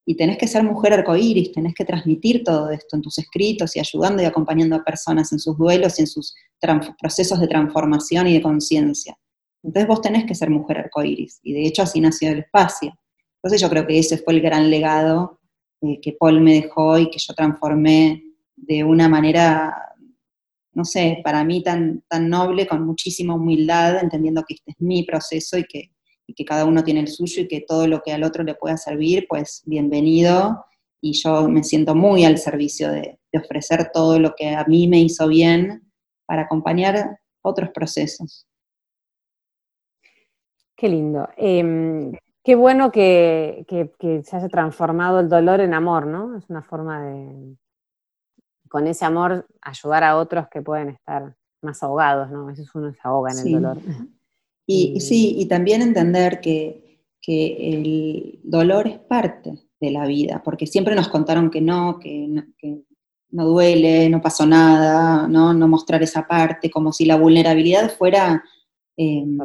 y 0.05 0.15
tenés 0.15 0.38
que 0.38 0.47
ser 0.47 0.63
mujer 0.63 0.93
arcoíris, 0.93 1.51
tenés 1.51 1.73
que 1.73 1.86
transmitir 1.86 2.43
todo 2.43 2.69
esto 2.69 2.95
en 2.95 3.01
tus 3.01 3.17
escritos 3.17 3.75
y 3.75 3.79
ayudando 3.79 4.21
y 4.21 4.25
acompañando 4.25 4.75
a 4.75 4.83
personas 4.83 5.31
en 5.31 5.39
sus 5.39 5.57
duelos 5.57 5.97
y 5.97 6.03
en 6.03 6.07
sus 6.07 6.33
procesos 6.99 7.39
de 7.39 7.47
transformación 7.47 8.27
y 8.27 8.33
de 8.33 8.41
conciencia. 8.41 9.17
Entonces 9.63 9.88
vos 9.88 10.01
tenés 10.01 10.25
que 10.25 10.36
ser 10.36 10.49
mujer 10.49 10.77
arcoíris, 10.77 11.39
y 11.43 11.53
de 11.53 11.65
hecho 11.65 11.81
así 11.81 11.99
nació 11.99 12.31
el 12.31 12.39
espacio. 12.39 12.97
Entonces 13.38 13.62
yo 13.62 13.69
creo 13.69 13.86
que 13.88 13.99
ese 13.99 14.17
fue 14.17 14.33
el 14.33 14.41
gran 14.41 14.69
legado 14.69 15.39
eh, 15.81 15.99
que 16.01 16.13
Paul 16.13 16.41
me 16.41 16.53
dejó 16.53 16.97
y 16.97 17.10
que 17.10 17.19
yo 17.19 17.33
transformé 17.33 18.26
de 18.58 18.84
una 18.84 19.08
manera, 19.08 19.74
no 20.74 20.84
sé, 20.84 21.22
para 21.24 21.43
mí 21.46 21.63
tan, 21.63 22.04
tan 22.10 22.30
noble, 22.30 22.67
con 22.67 22.86
muchísima 22.86 23.36
humildad, 23.36 24.00
entendiendo 24.02 24.43
que 24.43 24.56
este 24.56 24.72
es 24.72 24.82
mi 24.82 25.04
proceso 25.04 25.58
y 25.58 25.63
que, 25.63 25.91
que 26.36 26.43
cada 26.43 26.65
uno 26.65 26.84
tiene 26.84 27.00
el 27.00 27.08
suyo 27.08 27.43
y 27.43 27.48
que 27.48 27.62
todo 27.62 27.88
lo 27.88 28.02
que 28.02 28.12
al 28.12 28.24
otro 28.24 28.43
le 28.43 28.56
pueda 28.56 28.78
servir, 28.78 29.28
pues 29.30 29.63
bienvenido. 29.65 30.65
Y 31.00 31.13
yo 31.13 31.48
me 31.48 31.63
siento 31.63 31.96
muy 31.96 32.26
al 32.26 32.38
servicio 32.38 32.91
de, 32.91 33.20
ofrecer 33.34 33.91
todo 33.93 34.20
lo 34.20 34.34
que 34.36 34.50
a 34.50 34.65
mí 34.65 34.88
me 34.88 35.00
hizo 35.00 35.28
bien 35.28 35.91
para 36.26 36.43
acompañar 36.43 37.20
otros 37.43 37.70
procesos. 37.70 38.48
Qué 40.76 40.89
lindo. 40.89 41.30
Em, 41.38 42.13
qué 42.43 42.56
bueno 42.56 42.91
que, 42.91 43.63
que, 43.67 44.24
se 44.24 44.36
haya 44.36 44.48
transformado 44.50 45.20
el 45.20 45.30
dolor 45.30 45.62
en 45.62 45.76
amor, 45.76 46.08
¿no? 46.08 46.36
Es 46.36 46.50
una 46.50 46.63
forma 46.63 47.06
de, 47.06 47.56
con 48.69 48.88
ese 48.88 49.06
amor 49.06 49.47
ayudar 49.62 50.03
a 50.03 50.17
otros 50.17 50.47
que 50.49 50.62
pueden 50.62 50.89
estar 50.89 51.36
más 51.62 51.82
ahogados, 51.84 52.30
¿no? 52.32 52.43
A 52.43 52.45
veces 52.47 52.69
uno 52.73 52.93
se 52.93 52.99
ahoga 53.03 53.32
en 53.32 53.39
el 53.39 53.53
dolor. 53.53 53.77
Y, 54.65 54.99
sí, 54.99 55.36
y 55.38 55.45
también 55.45 55.82
entender 55.82 56.41
que, 56.41 56.84
el 57.30 58.39
dolor 58.43 58.88
es 58.88 58.99
parte 58.99 59.60
de 59.82 59.91
la 59.91 60.06
vida, 60.08 60.41
porque 60.45 60.65
siempre 60.65 60.95
nos 60.95 61.10
contaron 61.10 61.49
que 61.49 61.60
no, 61.60 61.99
que 61.99 62.25
no, 63.32 63.45
duele, 63.45 64.10
no 64.10 64.21
pasó 64.21 64.45
nada, 64.45 65.27
¿no? 65.27 65.53
no 65.53 65.67
mostrar 65.67 66.01
esa 66.01 66.25
parte, 66.25 66.69
como 66.71 66.93
si 66.93 67.03
la 67.03 67.17
vulnerabilidad 67.17 67.91
fuera 67.91 68.41
em, 68.95 69.38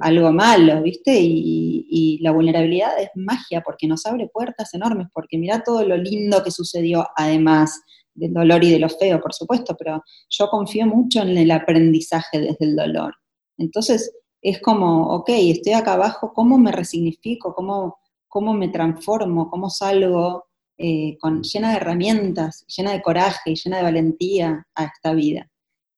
algo 0.00 0.32
malo, 0.32 0.82
¿viste? 0.82 1.16
Y, 1.20 1.86
y, 1.88 2.18
la 2.22 2.32
vulnerabilidad 2.32 3.00
es 3.00 3.10
magia 3.14 3.62
porque 3.64 3.86
nos 3.86 4.04
abre 4.04 4.28
puertas 4.32 4.74
enormes, 4.74 5.06
porque 5.14 5.38
mira 5.38 5.62
todo 5.62 5.86
lo 5.86 5.96
lindo 5.96 6.42
que 6.42 6.50
sucedió 6.50 7.06
además 7.14 7.82
del 8.14 8.32
dolor 8.32 8.62
y 8.64 8.70
de 8.70 8.78
lo 8.78 8.88
feo, 8.88 9.20
por 9.20 9.32
supuesto, 9.32 9.76
pero 9.78 10.02
yo 10.28 10.48
confío 10.48 10.86
mucho 10.86 11.22
en 11.22 11.36
el 11.36 11.50
aprendizaje 11.50 12.40
desde 12.40 12.64
el 12.64 12.76
dolor. 12.76 13.14
Entonces, 13.58 14.12
es 14.42 14.60
como, 14.60 15.14
ok, 15.14 15.28
estoy 15.28 15.72
acá 15.74 15.94
abajo, 15.94 16.32
¿cómo 16.34 16.58
me 16.58 16.72
resignifico? 16.72 17.54
¿Cómo, 17.54 17.98
cómo 18.28 18.54
me 18.54 18.68
transformo? 18.68 19.48
¿Cómo 19.48 19.70
salgo 19.70 20.46
eh, 20.76 21.16
con, 21.18 21.42
llena 21.42 21.70
de 21.70 21.76
herramientas, 21.76 22.64
llena 22.66 22.92
de 22.92 23.02
coraje 23.02 23.52
y 23.52 23.54
llena 23.54 23.76
de 23.78 23.82
valentía 23.84 24.66
a 24.74 24.84
esta 24.84 25.14
vida? 25.14 25.48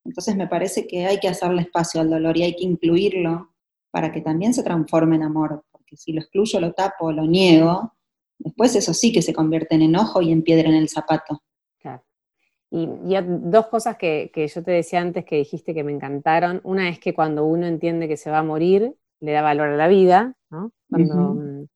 Entonces 0.05 0.37
me 0.37 0.47
parece 0.47 0.87
que 0.87 1.07
hay 1.07 1.19
que 1.19 1.29
hacerle 1.29 1.63
espacio 1.63 2.01
al 2.01 2.11
dolor 2.11 2.37
y 2.37 2.43
hay 2.43 2.55
que 2.55 2.65
incluirlo 2.65 3.51
para 3.91 4.13
que 4.13 4.21
también 4.21 4.53
se 4.53 4.63
transforme 4.63 5.17
en 5.17 5.23
amor, 5.23 5.65
porque 5.73 5.97
si 5.97 6.13
lo 6.13 6.21
excluyo, 6.21 6.61
lo 6.61 6.73
tapo, 6.73 7.13
lo 7.13 7.25
niego, 7.27 7.95
después 8.39 8.77
eso 8.77 8.93
sí 8.93 9.13
que 9.13 9.23
se 9.23 9.33
convierte 9.33 9.77
en 9.77 9.83
enojo 9.83 10.21
y 10.21 10.33
en 10.33 10.43
piedra 10.43 10.69
en 10.69 10.75
el 10.75 10.89
zapato. 10.89 11.43
Y, 12.77 12.89
dos 13.23 13.69
cosas 13.69 13.97
que, 13.97 14.33
yo 14.35 14.65
te 14.65 14.73
decía 14.73 15.01
antes 15.01 15.25
que 15.25 15.37
dijiste 15.37 15.75
que 15.75 15.85
me 15.85 15.93
encantaron. 15.93 16.61
Una 16.65 16.89
es 16.89 16.99
que 16.99 17.15
cuando 17.15 17.45
uno 17.45 17.67
entiende 17.67 18.09
que 18.09 18.17
se 18.17 18.33
va 18.33 18.39
a 18.39 18.43
morir, 18.43 18.97
le 19.21 19.33
da 19.33 19.43
valor 19.43 19.69
a 19.69 19.77
la 19.77 19.87
vida, 19.87 20.35
¿no? 20.51 20.73
Mm, 20.89 21.67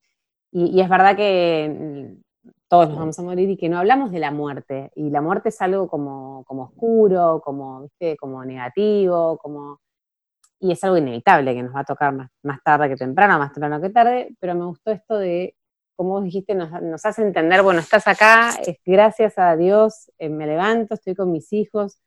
y, 0.50 0.80
es 0.80 0.88
verdad 0.88 1.16
que 1.16 2.18
mm, 2.42 2.50
todos 2.66 2.88
nos 2.88 2.98
vamos 2.98 3.16
a 3.16 3.22
morir 3.22 3.48
y 3.48 3.56
que 3.56 3.68
no 3.68 3.78
hablamos 3.78 4.10
de 4.10 4.18
la 4.18 4.32
muerte. 4.32 4.90
Y 4.96 5.10
la 5.10 5.20
muerte 5.20 5.50
es 5.50 5.62
algo 5.62 5.86
como, 5.86 6.42
como 6.46 6.64
oscuro, 6.64 7.40
como, 7.44 7.82
¿viste? 7.82 8.16
como 8.16 8.44
negativo, 8.44 9.38
como... 9.38 9.78
Y 10.58 10.72
es 10.72 10.82
algo 10.82 10.96
inevitable 10.96 11.54
que 11.54 11.62
nos 11.62 11.76
va 11.76 11.80
a 11.80 11.84
tocar 11.84 12.12
más, 12.12 12.28
más 12.42 12.60
tarde 12.64 12.88
que 12.88 12.96
temprano, 12.96 13.38
más 13.38 13.52
temprano 13.52 13.80
que 13.80 13.90
tarde, 13.90 14.34
pero 14.40 14.56
me 14.56 14.64
gustó 14.64 14.90
esto 14.90 15.16
de 15.16 15.54
como 15.98 16.10
vos 16.10 16.22
dijiste, 16.22 16.54
nos, 16.54 17.04
hace 17.04 17.22
entender, 17.22 17.60
bueno, 17.60 17.80
estás 17.80 18.06
acá, 18.06 18.56
gracias 18.86 19.36
a 19.36 19.56
Dios, 19.56 20.12
eh, 20.18 20.28
me 20.28 20.46
levanto, 20.46 20.94
estoy 20.94 21.16
con 21.16 21.32
mis 21.32 21.52
hijos, 21.52 21.98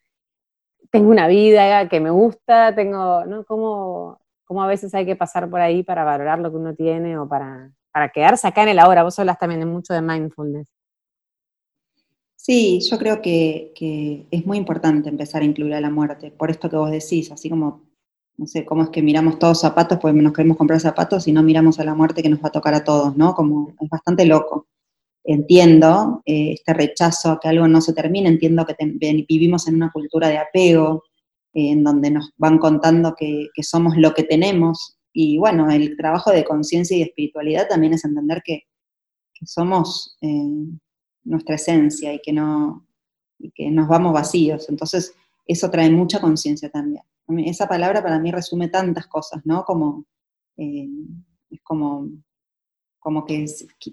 tengo 0.92 1.10
una 1.10 1.28
vida 1.28 1.90
que 1.90 2.00
me 2.00 2.10
gusta, 2.10 2.74
tengo, 2.74 3.26
¿no? 3.26 3.44
¿Cómo, 3.44 4.18
a 4.48 4.68
veces 4.68 4.96
hay 4.96 5.06
que 5.06 5.18
pasar 5.18 5.50
por 5.50 5.60
ahí 5.60 5.84
para 5.84 6.06
valorar 6.06 6.40
lo 6.40 6.50
que 6.52 6.56
uno 6.56 6.74
tiene 6.74 7.18
o 7.18 7.28
para, 7.28 7.74
para 7.92 8.08
quedarse 8.08 8.48
acá 8.48 8.64
en 8.64 8.70
el 8.70 8.80
ahora? 8.80 9.04
Vos 9.04 9.20
hablas 9.20 9.38
también 9.38 9.68
mucho 9.68 9.94
de 9.94 10.02
mindfulness. 10.02 10.70
Sí, 12.38 12.80
yo 12.90 12.98
creo 12.98 13.22
que, 13.22 13.74
que, 13.76 14.26
es 14.32 14.46
muy 14.46 14.58
importante 14.58 15.10
empezar 15.10 15.42
a 15.42 15.46
incluir 15.46 15.74
a 15.74 15.82
la 15.82 15.90
muerte, 15.90 16.32
por 16.32 16.50
esto 16.50 16.70
que 16.70 16.78
vos 16.78 16.92
decís, 16.92 17.30
así 17.30 17.50
como, 17.50 17.91
no 18.38 18.48
sé, 18.48 18.66
cómo 18.66 18.84
es 18.84 18.90
que 18.90 19.02
miramos 19.02 19.40
todos 19.40 19.60
zapatos, 19.60 20.00
pues 20.02 20.14
nos 20.16 20.34
queremos 20.34 20.58
comprar 20.58 20.80
zapatos 20.80 21.28
y 21.28 21.32
no 21.32 21.44
miramos 21.44 21.80
a 21.80 21.84
la 21.84 21.96
muerte 21.96 22.24
que 22.24 22.30
nos 22.30 22.44
va 22.44 22.48
a 22.48 22.52
tocar 22.52 22.74
a 22.74 22.84
todos, 22.84 23.16
¿no? 23.18 23.36
Como 23.36 23.74
es 23.80 23.90
bastante 23.90 24.26
loco 24.26 24.68
entiendo 25.24 26.22
eh, 26.26 26.54
este 26.54 26.74
rechazo 26.74 27.32
a 27.32 27.40
que 27.40 27.48
algo 27.48 27.68
no 27.68 27.82
se 27.82 27.94
termine, 27.94 28.30
entiendo 28.30 28.66
que 28.66 28.76
vivimos 29.28 29.68
en 29.68 29.76
una 29.76 29.92
cultura 29.92 30.30
de 30.30 30.38
apego, 30.38 31.04
eh, 31.54 31.72
en 31.72 31.84
donde 31.84 32.12
nos 32.12 32.32
van 32.38 32.58
contando 32.58 33.16
que, 33.16 33.50
somos 33.62 33.98
lo 33.98 34.14
que 34.14 34.24
tenemos, 34.24 34.98
y 35.14 35.38
bueno, 35.38 35.70
el 35.70 35.98
trabajo 35.98 36.32
de 36.32 36.46
conciencia 36.46 36.98
y 36.98 37.02
espiritualidad 37.02 37.68
también 37.68 37.94
es 37.94 38.06
entender 38.06 38.42
que, 38.44 38.64
somos 39.44 40.18
eh, 40.22 40.68
nuestra 41.24 41.56
esencia 41.56 42.14
y 42.14 42.20
que, 42.20 42.32
no, 42.32 42.86
y 43.40 43.50
que 43.50 43.72
nos 43.72 43.88
vamos 43.88 44.14
vacíos, 44.14 44.70
entonces 44.70 45.16
eso 45.48 45.72
trae 45.72 45.90
mucha 45.90 46.22
conciencia 46.22 46.70
también. 46.70 47.04
Esa 47.40 47.68
palabra 47.68 48.02
para 48.02 48.20
mí 48.20 48.32
resume 48.32 48.68
tantas 48.68 49.08
cosas, 49.08 49.42
¿no? 49.46 49.64
Como, 49.64 50.06
es 50.58 51.62
como, 51.64 52.10
como 53.00 53.26
que 53.26 53.46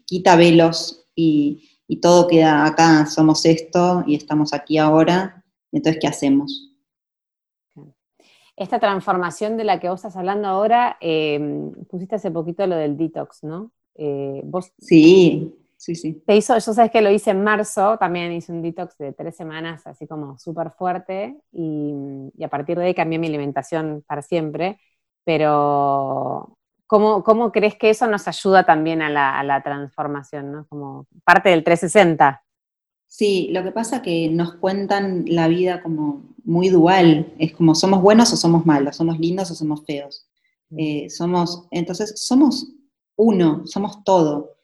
quita 0.05 0.37
velos 0.37 1.07
y, 1.14 1.64
todo 2.03 2.29
queda 2.29 2.66
acá, 2.66 3.07
somos 3.07 3.44
esto 3.46 4.05
y 4.07 4.14
estamos 4.14 4.53
aquí 4.53 4.79
ahora, 4.79 5.42
entonces, 5.72 5.98
¿qué 6.01 6.07
hacemos? 6.07 6.77
Esta 8.57 8.79
transformación 8.79 9.57
de 9.57 9.64
la 9.64 9.81
que 9.81 9.88
vos 9.88 10.01
estás 10.01 10.16
hablando 10.16 10.48
ahora, 10.48 10.96
em, 11.01 11.72
pusiste 11.88 12.16
hace 12.16 12.31
poquito 12.31 12.66
lo 12.66 12.77
del 12.77 12.96
detox, 12.96 13.42
¿no? 13.42 13.72
Eh, 13.94 14.42
vos, 14.44 14.72
sí, 14.79 15.55
sí, 15.79 15.95
sí. 15.95 16.23
Te 16.27 16.37
hizo, 16.37 16.53
yo 16.59 16.75
sabes 16.75 16.91
que 16.91 17.01
lo 17.01 17.11
hice 17.11 17.31
en 17.31 17.43
marzo, 17.43 17.97
también 17.97 18.31
hice 18.33 18.53
un 18.53 18.61
detox 18.61 18.99
de 18.99 19.14
tres 19.14 19.35
semanas, 19.35 19.87
así 19.87 20.07
como 20.07 20.37
súper 20.37 20.73
fuerte, 20.73 21.41
y, 21.51 21.95
y, 22.37 22.45
a 22.45 22.49
partir 22.49 22.79
de 22.79 22.85
ahí 22.85 22.95
cambié 22.95 23.19
mi 23.19 23.29
alimentación 23.29 24.05
para 24.07 24.21
siempre, 24.21 24.79
pero 25.25 26.59
¿Cómo, 26.88 27.53
crees 27.53 27.77
que 27.77 27.91
eso 27.91 28.07
nos 28.07 28.27
ayuda 28.29 28.64
también 28.64 29.03
a 29.03 29.11
la, 29.11 29.62
transformación, 29.62 30.53
¿no? 30.53 30.67
como 30.69 31.07
parte 31.23 31.51
del 31.51 31.62
360? 31.62 32.43
Sí, 33.07 33.49
lo 33.53 33.62
que 33.62 33.73
pasa 33.73 33.97
es 33.97 34.03
que 34.03 34.31
nos 34.31 34.55
cuentan 34.55 35.25
la 35.27 35.49
vida 35.49 35.83
como 35.83 36.35
muy 36.45 36.71
dual, 36.71 37.35
es 37.38 37.55
como 37.55 37.75
somos 37.75 38.01
buenos 38.01 38.33
o 38.33 38.37
somos 38.37 38.64
malos, 38.64 38.97
somos 38.97 39.19
lindos 39.19 39.51
o 39.51 39.55
somos 39.55 39.85
feos. 39.85 40.27
Mm. 40.71 40.79
Eh, 40.79 41.11
somos, 41.11 41.67
entonces 41.71 42.14
somos 42.17 42.67
uno, 43.17 43.67
somos 43.67 44.03
todo, 44.03 44.57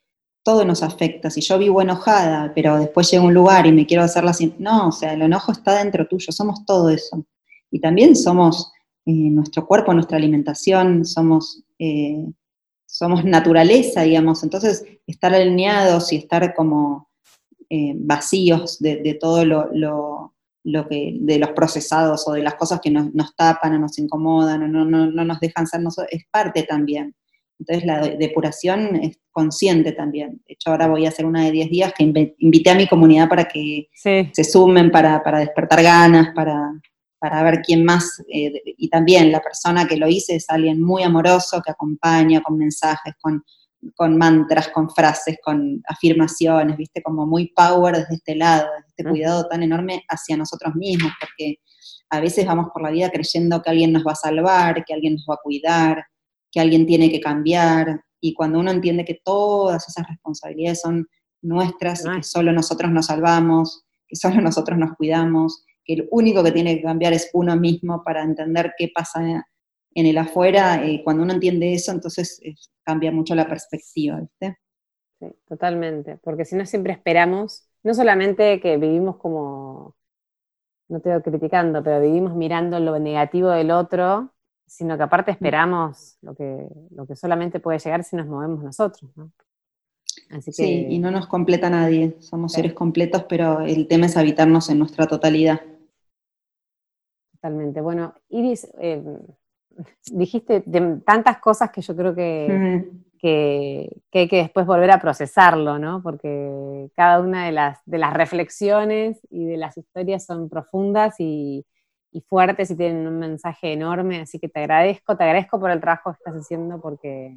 todo 0.44 0.64
nos 0.64 0.84
afecta. 0.84 1.30
Si 1.30 1.40
yo 1.40 1.58
vivo 1.58 1.82
enojada, 1.82 2.52
pero 2.54 2.78
después 2.78 3.10
llego 3.10 3.24
un 3.24 3.34
lugar 3.34 3.66
y 3.66 3.72
me 3.72 3.86
quiero 3.86 4.04
hacer 4.04 4.22
la... 4.22 4.32
No, 4.58 4.88
o 4.88 4.92
sea, 4.92 5.14
el 5.14 5.22
enojo 5.22 5.50
está 5.50 5.78
dentro 5.78 6.06
tuyo, 6.06 6.30
somos 6.32 6.64
todo 6.64 6.90
eso. 6.90 7.26
Y 7.72 7.80
también 7.80 8.14
somos 8.14 8.70
eh, 9.06 9.12
nuestro 9.12 9.66
cuerpo, 9.66 9.92
nuestra 9.92 10.18
alimentación, 10.18 11.04
somos 11.04 11.64
eh, 11.78 12.24
somos 12.94 13.24
naturaleza, 13.24 14.02
digamos, 14.02 14.44
entonces 14.44 14.84
estar 15.04 15.34
alineados 15.34 16.12
y 16.12 16.16
estar 16.16 16.54
como 16.54 17.10
eh, 17.68 17.92
vacíos 17.96 18.78
de, 18.78 19.18
todo 19.20 19.44
lo, 19.44 20.32
que, 20.88 21.16
de 21.20 21.38
los 21.40 21.50
procesados 21.50 22.28
o 22.28 22.32
de 22.34 22.44
las 22.44 22.54
cosas 22.54 22.80
que 22.80 22.92
nos, 22.92 23.34
tapan 23.34 23.74
o 23.74 23.78
nos 23.80 23.98
incomodan 23.98 24.62
o 24.62 24.68
no, 24.68 24.84
no, 24.84 25.24
nos 25.24 25.40
dejan 25.40 25.66
ser 25.66 25.80
nosotros, 25.80 26.12
es 26.12 26.24
parte 26.30 26.62
también. 26.62 27.16
Entonces 27.58 27.84
la 27.84 28.00
depuración 28.00 28.96
es 28.96 29.18
consciente 29.30 29.92
también. 29.92 30.42
De 30.46 30.54
hecho, 30.54 30.70
ahora 30.70 30.86
voy 30.86 31.06
a 31.06 31.08
hacer 31.08 31.26
una 31.26 31.44
de 31.44 31.52
10 31.52 31.70
días 31.70 31.92
que 31.96 32.02
invité 32.04 32.70
a 32.70 32.74
mi 32.74 32.86
comunidad 32.86 33.28
para 33.28 33.44
que 33.44 33.88
se 33.92 34.44
sumen, 34.44 34.90
para, 34.90 35.22
para 35.22 35.38
despertar 35.38 35.82
ganas, 35.82 36.34
para, 36.34 36.72
para 37.24 37.42
ver 37.42 37.62
quién 37.62 37.86
más, 37.86 38.22
eh, 38.30 38.52
y 38.76 38.90
también 38.90 39.32
la 39.32 39.40
persona 39.40 39.86
que 39.86 39.96
lo 39.96 40.06
hice 40.06 40.34
es 40.34 40.44
alguien 40.50 40.82
muy 40.82 41.02
amoroso, 41.04 41.62
que 41.64 41.70
acompaña 41.70 42.42
con 42.42 42.58
mensajes, 42.58 43.14
con, 43.18 44.18
mantras, 44.18 44.68
con 44.68 44.90
frases, 44.90 45.38
con 45.42 45.82
afirmaciones, 45.88 46.76
viste, 46.76 47.02
como 47.02 47.24
muy 47.24 47.50
power 47.54 47.96
desde 47.96 48.16
este 48.16 48.36
lado, 48.36 48.66
desde 48.76 48.88
este 48.88 49.04
cuidado 49.04 49.46
tan 49.48 49.62
enorme 49.62 50.04
hacia 50.06 50.36
nosotros 50.36 50.74
mismos, 50.74 51.12
porque 51.18 51.60
a 52.10 52.20
veces 52.20 52.44
vamos 52.44 52.66
por 52.74 52.82
la 52.82 52.90
vida 52.90 53.08
creyendo 53.08 53.62
que 53.62 53.70
alguien 53.70 53.92
nos 53.92 54.04
va 54.04 54.12
a 54.12 54.16
salvar, 54.16 54.84
que 54.84 54.92
alguien 54.92 55.14
nos 55.14 55.24
va 55.26 55.36
a 55.36 55.42
cuidar, 55.42 56.04
que 56.54 56.60
alguien 56.60 56.86
tiene 56.86 57.10
que 57.10 57.20
cambiar, 57.20 58.00
y 58.20 58.32
cuando 58.32 58.60
uno 58.60 58.70
entiende 58.70 59.04
que 59.04 59.20
todas 59.22 59.86
esas 59.88 60.08
responsabilidades 60.08 60.80
son 60.80 61.06
nuestras 61.42 62.06
y 62.06 62.16
que 62.16 62.22
solo 62.22 62.52
nosotros 62.52 62.90
nos 62.90 63.06
salvamos, 63.06 63.84
que 64.06 64.16
solo 64.16 64.40
nosotros 64.40 64.78
nos 64.78 64.96
cuidamos, 64.96 65.64
que 65.84 65.94
el 65.94 66.08
único 66.10 66.42
que 66.42 66.52
tiene 66.52 66.76
que 66.76 66.82
cambiar 66.82 67.12
es 67.12 67.28
uno 67.34 67.56
mismo 67.56 68.02
para 68.02 68.22
entender 68.22 68.72
qué 68.78 68.90
pasa 68.94 69.44
en 69.94 70.06
el 70.06 70.16
afuera, 70.16 70.86
eh, 70.86 71.02
cuando 71.04 71.22
uno 71.22 71.34
entiende 71.34 71.74
eso, 71.74 71.92
entonces 71.92 72.40
eh, 72.42 72.54
cambia 72.82 73.12
mucho 73.12 73.34
la 73.34 73.46
perspectiva, 73.46 74.20
¿viste? 74.20 74.58
Sí, 75.20 75.26
totalmente, 75.46 76.18
porque 76.22 76.44
si 76.44 76.56
no 76.56 76.64
siempre 76.64 76.94
esperamos, 76.94 77.68
no 77.82 77.92
solamente 77.92 78.60
que 78.60 78.78
vivimos 78.78 79.16
como, 79.18 79.96
no 80.88 81.00
te 81.00 81.14
estoy 81.14 81.32
criticando, 81.32 81.82
pero 81.82 82.00
vivimos 82.00 82.34
mirando 82.34 82.80
lo 82.80 82.98
negativo 82.98 83.50
del 83.50 83.70
otro, 83.70 84.33
sino 84.66 84.96
que 84.96 85.02
aparte 85.02 85.30
esperamos 85.30 86.16
lo 86.22 86.34
que, 86.34 86.66
lo 86.90 87.06
que 87.06 87.16
solamente 87.16 87.60
puede 87.60 87.78
llegar 87.78 88.04
si 88.04 88.16
nos 88.16 88.26
movemos 88.26 88.62
nosotros, 88.62 89.10
¿no? 89.16 89.30
Sí, 90.40 90.86
y 90.88 90.98
no 90.98 91.10
nos 91.10 91.26
completa 91.26 91.70
nadie, 91.70 92.16
somos 92.20 92.52
seres 92.52 92.72
completos, 92.72 93.24
pero 93.28 93.60
el 93.60 93.86
tema 93.86 94.06
es 94.06 94.16
habitarnos 94.16 94.68
en 94.70 94.78
nuestra 94.78 95.06
totalidad. 95.06 95.60
Totalmente. 97.32 97.80
Bueno, 97.80 98.14
Iris, 98.30 98.66
eh, 98.80 99.02
dijiste 100.12 100.64
tantas 101.04 101.38
cosas 101.38 101.70
que 101.70 101.82
yo 101.82 101.94
creo 101.94 102.14
que, 102.14 102.90
que, 103.20 104.00
hay 104.12 104.28
que 104.28 104.36
después 104.36 104.66
volver 104.66 104.90
a 104.90 105.00
procesarlo, 105.00 105.78
¿no? 105.78 106.02
Porque 106.02 106.90
cada 106.96 107.20
una 107.20 107.46
de 107.46 107.52
las, 107.52 107.80
de 107.84 107.98
las 107.98 108.14
reflexiones 108.14 109.20
y 109.30 109.44
de 109.44 109.56
las 109.56 109.76
historias 109.76 110.24
son 110.24 110.48
profundas 110.48 111.16
y, 111.18 111.66
fuertes 112.20 112.70
y 112.70 112.76
tienen 112.76 113.06
un 113.06 113.18
mensaje 113.18 113.72
enorme, 113.72 114.20
así 114.20 114.38
que 114.38 114.48
te 114.48 114.60
agradezco, 114.60 115.16
te 115.16 115.24
agradezco 115.24 115.58
por 115.58 115.70
el 115.70 115.80
trabajo 115.80 116.12
que 116.12 116.18
estás 116.18 116.34
haciendo 116.34 116.80
porque 116.80 117.36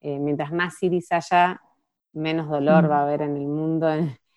eh, 0.00 0.18
mientras 0.18 0.52
más 0.52 0.82
Iris 0.82 1.10
haya, 1.12 1.60
menos 2.12 2.48
dolor 2.48 2.84
mm. 2.84 2.90
va 2.90 2.98
a 2.98 3.02
haber 3.02 3.22
en 3.22 3.36
el 3.36 3.46
mundo. 3.46 3.88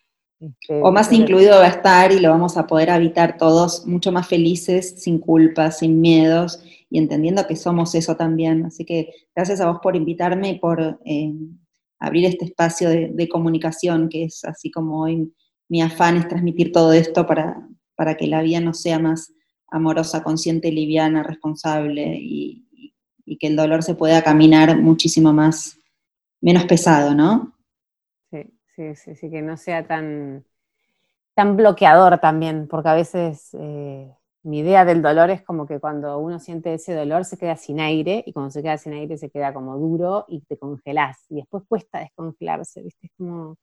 Este, 0.41 0.81
o 0.81 0.91
más 0.91 1.13
incluido 1.13 1.59
va 1.59 1.65
a 1.65 1.67
estar 1.67 2.11
y 2.11 2.19
lo 2.19 2.31
vamos 2.31 2.57
a 2.57 2.65
poder 2.65 2.89
habitar 2.89 3.37
todos 3.37 3.85
mucho 3.85 4.11
más 4.11 4.27
felices, 4.27 4.95
sin 4.99 5.19
culpas, 5.19 5.77
sin 5.77 6.01
miedos 6.01 6.63
y 6.89 6.97
entendiendo 6.97 7.45
que 7.45 7.55
somos 7.55 7.93
eso 7.93 8.15
también. 8.15 8.65
Así 8.65 8.83
que 8.83 9.13
gracias 9.35 9.61
a 9.61 9.69
vos 9.69 9.77
por 9.83 9.95
invitarme 9.95 10.49
y 10.49 10.59
por 10.59 10.99
eh, 11.05 11.31
abrir 11.99 12.25
este 12.25 12.45
espacio 12.45 12.89
de, 12.89 13.29
comunicación, 13.29 14.09
que 14.09 14.23
es 14.23 14.43
así 14.43 14.71
como 14.71 15.03
hoy 15.03 15.31
mi 15.69 15.83
afán 15.83 16.17
es 16.17 16.27
transmitir 16.27 16.71
todo 16.71 16.91
esto 16.91 17.27
para, 17.27 17.69
para 17.95 18.17
que 18.17 18.25
la 18.25 18.41
vida 18.41 18.59
no 18.59 18.73
sea 18.73 18.97
más 18.97 19.31
amorosa, 19.71 20.21
consciente, 20.21 20.71
liviana, 20.71 21.23
responsable 21.23 22.17
y, 22.19 22.67
y 23.25 23.37
que 23.37 23.47
el 23.47 23.55
dolor 23.55 23.81
se 23.81 23.95
pueda 23.95 24.21
caminar 24.21 24.77
muchísimo 24.77 25.33
más, 25.33 25.77
menos 26.41 26.65
pesado, 26.65 27.15
¿no? 27.15 27.55
sí, 28.75 28.95
sí, 28.95 29.15
sí, 29.15 29.29
que 29.29 29.41
no 29.41 29.57
sea 29.57 29.85
tan, 29.85 30.45
tan 31.35 31.57
bloqueador 31.57 32.19
también, 32.19 32.67
porque 32.67 32.89
a 32.89 32.93
veces 32.93 33.49
eh, 33.53 34.11
mi 34.43 34.59
idea 34.59 34.85
del 34.85 35.01
dolor 35.01 35.29
es 35.29 35.43
como 35.43 35.67
que 35.67 35.79
cuando 35.79 36.17
uno 36.19 36.39
siente 36.39 36.73
ese 36.73 36.93
dolor 36.93 37.25
se 37.25 37.37
queda 37.37 37.55
sin 37.57 37.79
aire 37.79 38.23
y 38.25 38.33
cuando 38.33 38.51
se 38.51 38.63
queda 38.63 38.77
sin 38.77 38.93
aire 38.93 39.17
se 39.17 39.29
queda 39.29 39.53
como 39.53 39.77
duro 39.77 40.25
y 40.27 40.41
te 40.41 40.57
congelás 40.57 41.25
y 41.29 41.35
después 41.35 41.63
cuesta 41.67 41.99
descongelarse, 41.99 42.81
¿viste? 42.81 43.07
Es 43.07 43.13
como 43.17 43.57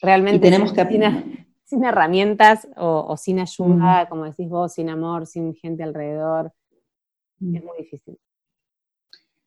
realmente 0.00 0.40
tenemos 0.40 0.72
que... 0.72 1.46
sin, 1.72 1.84
herramientas 1.84 2.68
o, 2.76 3.16
sin 3.16 3.40
ayuda, 3.40 4.08
como 4.08 4.24
decís 4.24 4.48
vos, 4.48 4.74
sin 4.74 4.90
amor, 4.90 5.26
sin 5.26 5.54
gente 5.54 5.82
alrededor, 5.82 6.52
es 7.40 7.64
muy 7.64 7.78
difícil. 7.78 8.18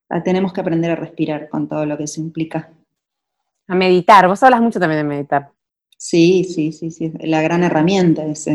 Ah, 0.09 0.21
tenemos 0.21 0.51
que 0.51 0.61
aprender 0.61 0.91
a 0.91 0.95
respirar 0.95 1.49
con 1.49 1.67
todo 1.67 1.86
lo 1.86 1.97
que 1.97 2.03
eso 2.03 2.21
implica. 2.21 2.71
A 3.67 3.76
meditar, 3.76 4.28
vos 4.28 4.41
hablas 4.43 4.61
mucho 4.61 4.80
también 4.80 4.99
de 4.99 5.15
meditar. 5.15 5.51
Sí, 5.97 6.43
sí, 6.43 6.71
sí, 6.71 6.91
sí, 6.91 7.11
la 7.21 7.41
gran 7.41 7.63
herramienta 7.63 8.26
es 8.26 8.47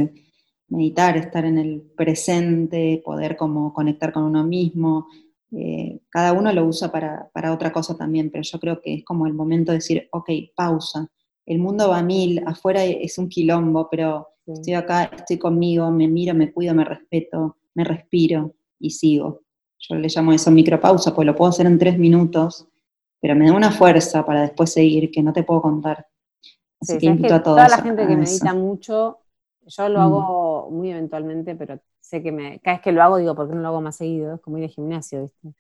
meditar, 0.69 1.17
estar 1.17 1.45
en 1.45 1.59
el 1.59 1.81
presente, 1.97 3.03
poder 3.05 3.37
como 3.37 3.73
conectar 3.73 4.13
con 4.13 4.25
uno 4.25 4.45
mismo. 4.45 5.07
Eh, 5.53 6.01
cada 6.09 6.33
uno 6.33 6.53
lo 6.53 6.65
usa 6.65 6.93
para, 6.93 7.31
otra 7.53 7.73
cosa 7.73 7.97
también, 7.97 8.31
pero 8.31 8.43
yo 8.43 8.61
creo 8.61 8.81
que 8.81 8.95
es 8.95 9.05
como 9.05 9.27
el 9.27 9.33
momento 9.33 9.73
de 9.73 9.79
decir, 9.79 10.09
ok, 10.13 10.31
pausa. 10.55 11.09
El 11.51 11.59
mundo 11.59 11.89
va 11.89 11.99
a 11.99 12.03
mil, 12.03 12.41
afuera 12.47 12.85
es 12.85 13.19
un 13.19 13.29
quilombo, 13.29 13.89
pero 13.91 14.29
estoy 14.47 14.75
acá, 14.75 15.05
estoy 15.05 15.37
conmigo, 15.37 15.91
me 15.91 16.07
miro, 16.07 16.33
me 16.33 16.53
cuido, 16.53 16.77
me 16.77 16.85
respeto, 16.85 17.57
me 17.75 17.83
respiro 17.83 18.55
y 18.79 18.91
sigo. 18.91 19.43
Yo 19.81 19.97
le 19.97 20.07
llamo 20.09 20.33
eso 20.33 20.53
micropausa, 20.53 21.13
pues 21.13 21.27
lo 21.27 21.35
puedo 21.35 21.51
hacer 21.51 21.67
en 21.67 21.77
tres 21.77 21.99
minutos, 21.99 22.69
pero 23.21 23.35
me 23.35 23.47
da 23.47 23.53
una 23.53 23.73
fuerza 23.73 24.25
para 24.25 24.43
después 24.43 24.73
seguir 24.73 25.11
que 25.11 25.25
no 25.25 25.33
te 25.33 25.43
puedo 25.43 25.61
contar. 25.61 26.07
Así 26.81 26.99
que 26.99 27.07
invito 27.07 27.35
a 27.35 27.43
todos. 27.43 27.57
Toda 27.57 27.69
la 27.69 27.83
gente 27.83 28.07
que 28.07 28.17
medita 28.17 28.55
mucho, 28.55 29.19
yo 29.67 29.89
lo 29.89 29.99
mm. 29.99 30.03
hago 30.03 30.71
muy 30.71 30.93
eventualmente, 30.93 31.57
pero 31.57 31.81
sé 31.99 32.23
que 32.23 32.31
me, 32.31 32.61
cada 32.61 32.77
vez 32.77 32.85
que 32.85 32.93
lo 32.93 33.03
hago 33.03 33.17
digo, 33.17 33.35
¿por 33.35 33.49
qué 33.49 33.57
no 33.57 33.63
lo 33.63 33.69
hago 33.69 33.81
más 33.81 33.97
seguido? 33.97 34.37
Es 34.37 34.41
como 34.41 34.59
ir 34.59 34.65
al 34.65 34.71
gimnasio, 34.71 35.23
¿viste? 35.23 35.53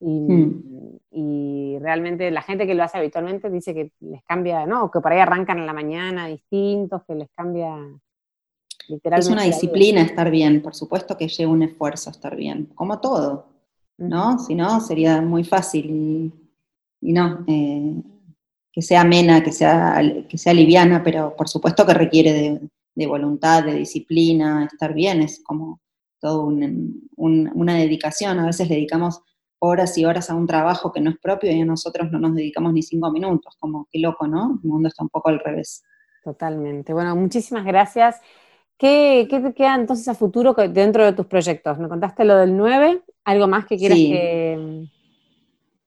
Mm. 0.00 0.98
Y, 1.12 1.78
realmente 1.80 2.30
la 2.30 2.42
gente 2.42 2.66
que 2.66 2.74
lo 2.74 2.82
hace 2.82 2.98
habitualmente 2.98 3.48
dice 3.48 3.74
que 3.74 3.92
les 4.00 4.22
cambia, 4.24 4.66
¿no? 4.66 4.90
Que 4.90 5.00
por 5.00 5.12
ahí 5.12 5.18
arrancan 5.18 5.58
en 5.58 5.66
la 5.66 5.72
mañana 5.72 6.26
distintos, 6.26 7.02
que 7.06 7.14
les 7.14 7.28
cambia 7.34 7.74
literalmente. 8.88 9.28
Es 9.28 9.32
una 9.32 9.44
disciplina 9.44 10.02
estar 10.02 10.30
bien, 10.30 10.62
por 10.62 10.74
supuesto 10.74 11.16
que 11.16 11.28
lleva 11.28 11.52
un 11.52 11.62
esfuerzo 11.62 12.10
estar 12.10 12.36
bien, 12.36 12.66
como 12.74 13.00
todo, 13.00 13.46
¿no? 13.98 14.38
Si 14.38 14.54
no, 14.54 14.80
sería 14.80 15.20
muy 15.22 15.44
fácil 15.44 16.32
y, 17.00 17.12
no. 17.12 17.44
Eh, 17.46 17.94
que 18.72 18.82
sea 18.82 19.00
amena, 19.00 19.42
que 19.42 19.50
sea, 19.50 20.00
que 20.28 20.38
sea 20.38 20.54
liviana, 20.54 21.02
pero 21.02 21.34
por 21.34 21.48
supuesto 21.48 21.84
que 21.84 21.92
requiere 21.92 22.32
de, 22.32 22.60
de 22.94 23.06
voluntad, 23.06 23.64
de 23.64 23.74
disciplina, 23.74 24.68
estar 24.70 24.94
bien, 24.94 25.22
es 25.22 25.42
como 25.42 25.80
todo 26.20 26.44
una 27.16 27.74
dedicación. 27.74 28.38
A 28.38 28.46
veces 28.46 28.68
dedicamos 28.68 29.22
horas 29.60 29.96
y 29.96 30.04
horas 30.04 30.30
a 30.30 30.34
un 30.34 30.46
trabajo 30.46 30.92
que 30.92 31.00
no 31.00 31.10
es 31.10 31.18
propio 31.18 31.52
y 31.52 31.60
a 31.60 31.64
nosotros 31.64 32.10
no 32.10 32.18
nos 32.18 32.34
dedicamos 32.34 32.72
ni 32.72 32.82
cinco 32.82 33.10
minutos, 33.10 33.56
como 33.60 33.86
qué 33.90 34.00
loco, 34.00 34.26
¿no? 34.26 34.58
El 34.62 34.68
mundo 34.68 34.88
está 34.88 35.02
un 35.04 35.08
poco 35.08 35.28
al 35.28 35.38
revés. 35.38 35.82
Totalmente. 36.24 36.92
Bueno, 36.92 37.14
muchísimas 37.16 37.64
gracias. 37.64 38.20
¿Qué, 38.76 39.26
te 39.30 39.54
queda 39.54 39.74
entonces 39.74 40.08
a 40.08 40.14
futuro 40.14 40.54
dentro 40.54 41.04
de 41.04 41.12
tus 41.12 41.26
proyectos? 41.26 41.78
Me 41.78 41.88
contaste 41.88 42.24
lo 42.24 42.36
del 42.36 42.56
9, 42.56 43.02
¿algo 43.24 43.46
más 43.46 43.66
que 43.66 43.76
quieras 43.76 43.98
que...? 43.98 44.88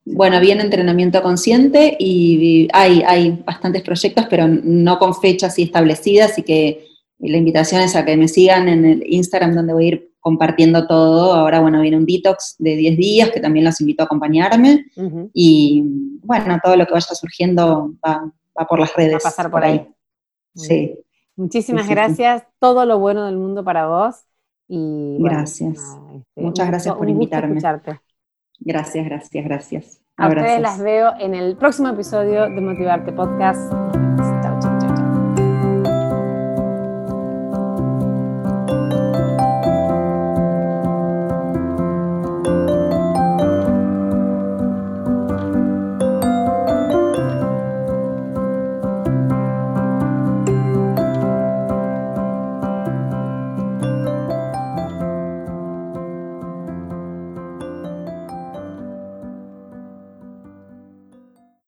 Bueno, 0.06 0.38
viene 0.38 0.62
entrenamiento 0.62 1.22
consciente 1.22 1.96
y 1.98 2.68
hay, 2.72 3.02
hay 3.06 3.42
bastantes 3.44 3.82
proyectos, 3.82 4.26
pero 4.28 4.46
no 4.46 4.98
con 4.98 5.14
fechas 5.14 5.52
así 5.52 5.62
establecidas, 5.62 6.38
y 6.38 6.42
que 6.42 6.86
la 7.18 7.38
invitación 7.38 7.80
es 7.80 7.96
a 7.96 8.04
que 8.04 8.16
me 8.16 8.28
sigan 8.28 8.68
en 8.68 8.84
el 8.84 9.02
Instagram 9.06 9.54
donde 9.54 9.72
voy 9.72 9.84
a 9.84 9.88
ir 9.88 10.13
compartiendo 10.24 10.86
todo. 10.86 11.34
Ahora, 11.34 11.60
bueno, 11.60 11.82
viene 11.82 11.98
un 11.98 12.06
detox 12.06 12.56
de 12.58 12.76
10 12.76 12.96
días 12.96 13.30
que 13.30 13.40
también 13.40 13.66
los 13.66 13.78
invito 13.82 14.02
a 14.02 14.06
acompañarme. 14.06 14.86
Y 15.34 15.84
bueno, 16.22 16.58
todo 16.64 16.76
lo 16.76 16.86
que 16.86 16.94
vaya 16.94 17.14
surgiendo 17.14 17.92
va, 18.02 18.32
por 18.66 18.80
las 18.80 18.94
redes. 18.94 19.16
Va 19.16 19.18
a 19.18 19.20
pasar 19.20 19.50
por, 19.50 19.62
ahí. 19.62 19.86
Sí. 20.54 20.98
Muchísimas 21.36 21.86
gracias. 21.86 22.42
Todo 22.58 22.86
lo 22.86 22.98
bueno 22.98 23.26
del 23.26 23.36
mundo 23.36 23.62
para 23.62 23.86
vos. 23.86 24.24
Y, 24.66 25.18
gracias. 25.20 25.76
Este, 25.76 26.40
Muchas 26.40 26.68
gracias 26.68 26.94
por 26.94 27.06
invitarme. 27.06 27.60
Gracias, 28.60 29.04
gracias, 29.04 29.44
gracias. 29.44 30.00
A 30.16 30.28
ustedes 30.28 30.60
las 30.62 30.80
veo 30.80 31.12
en 31.20 31.34
el 31.34 31.54
próximo 31.58 31.88
episodio 31.88 32.44
de 32.44 32.60
Motivarte 32.62 33.12
Podcast. 33.12 33.74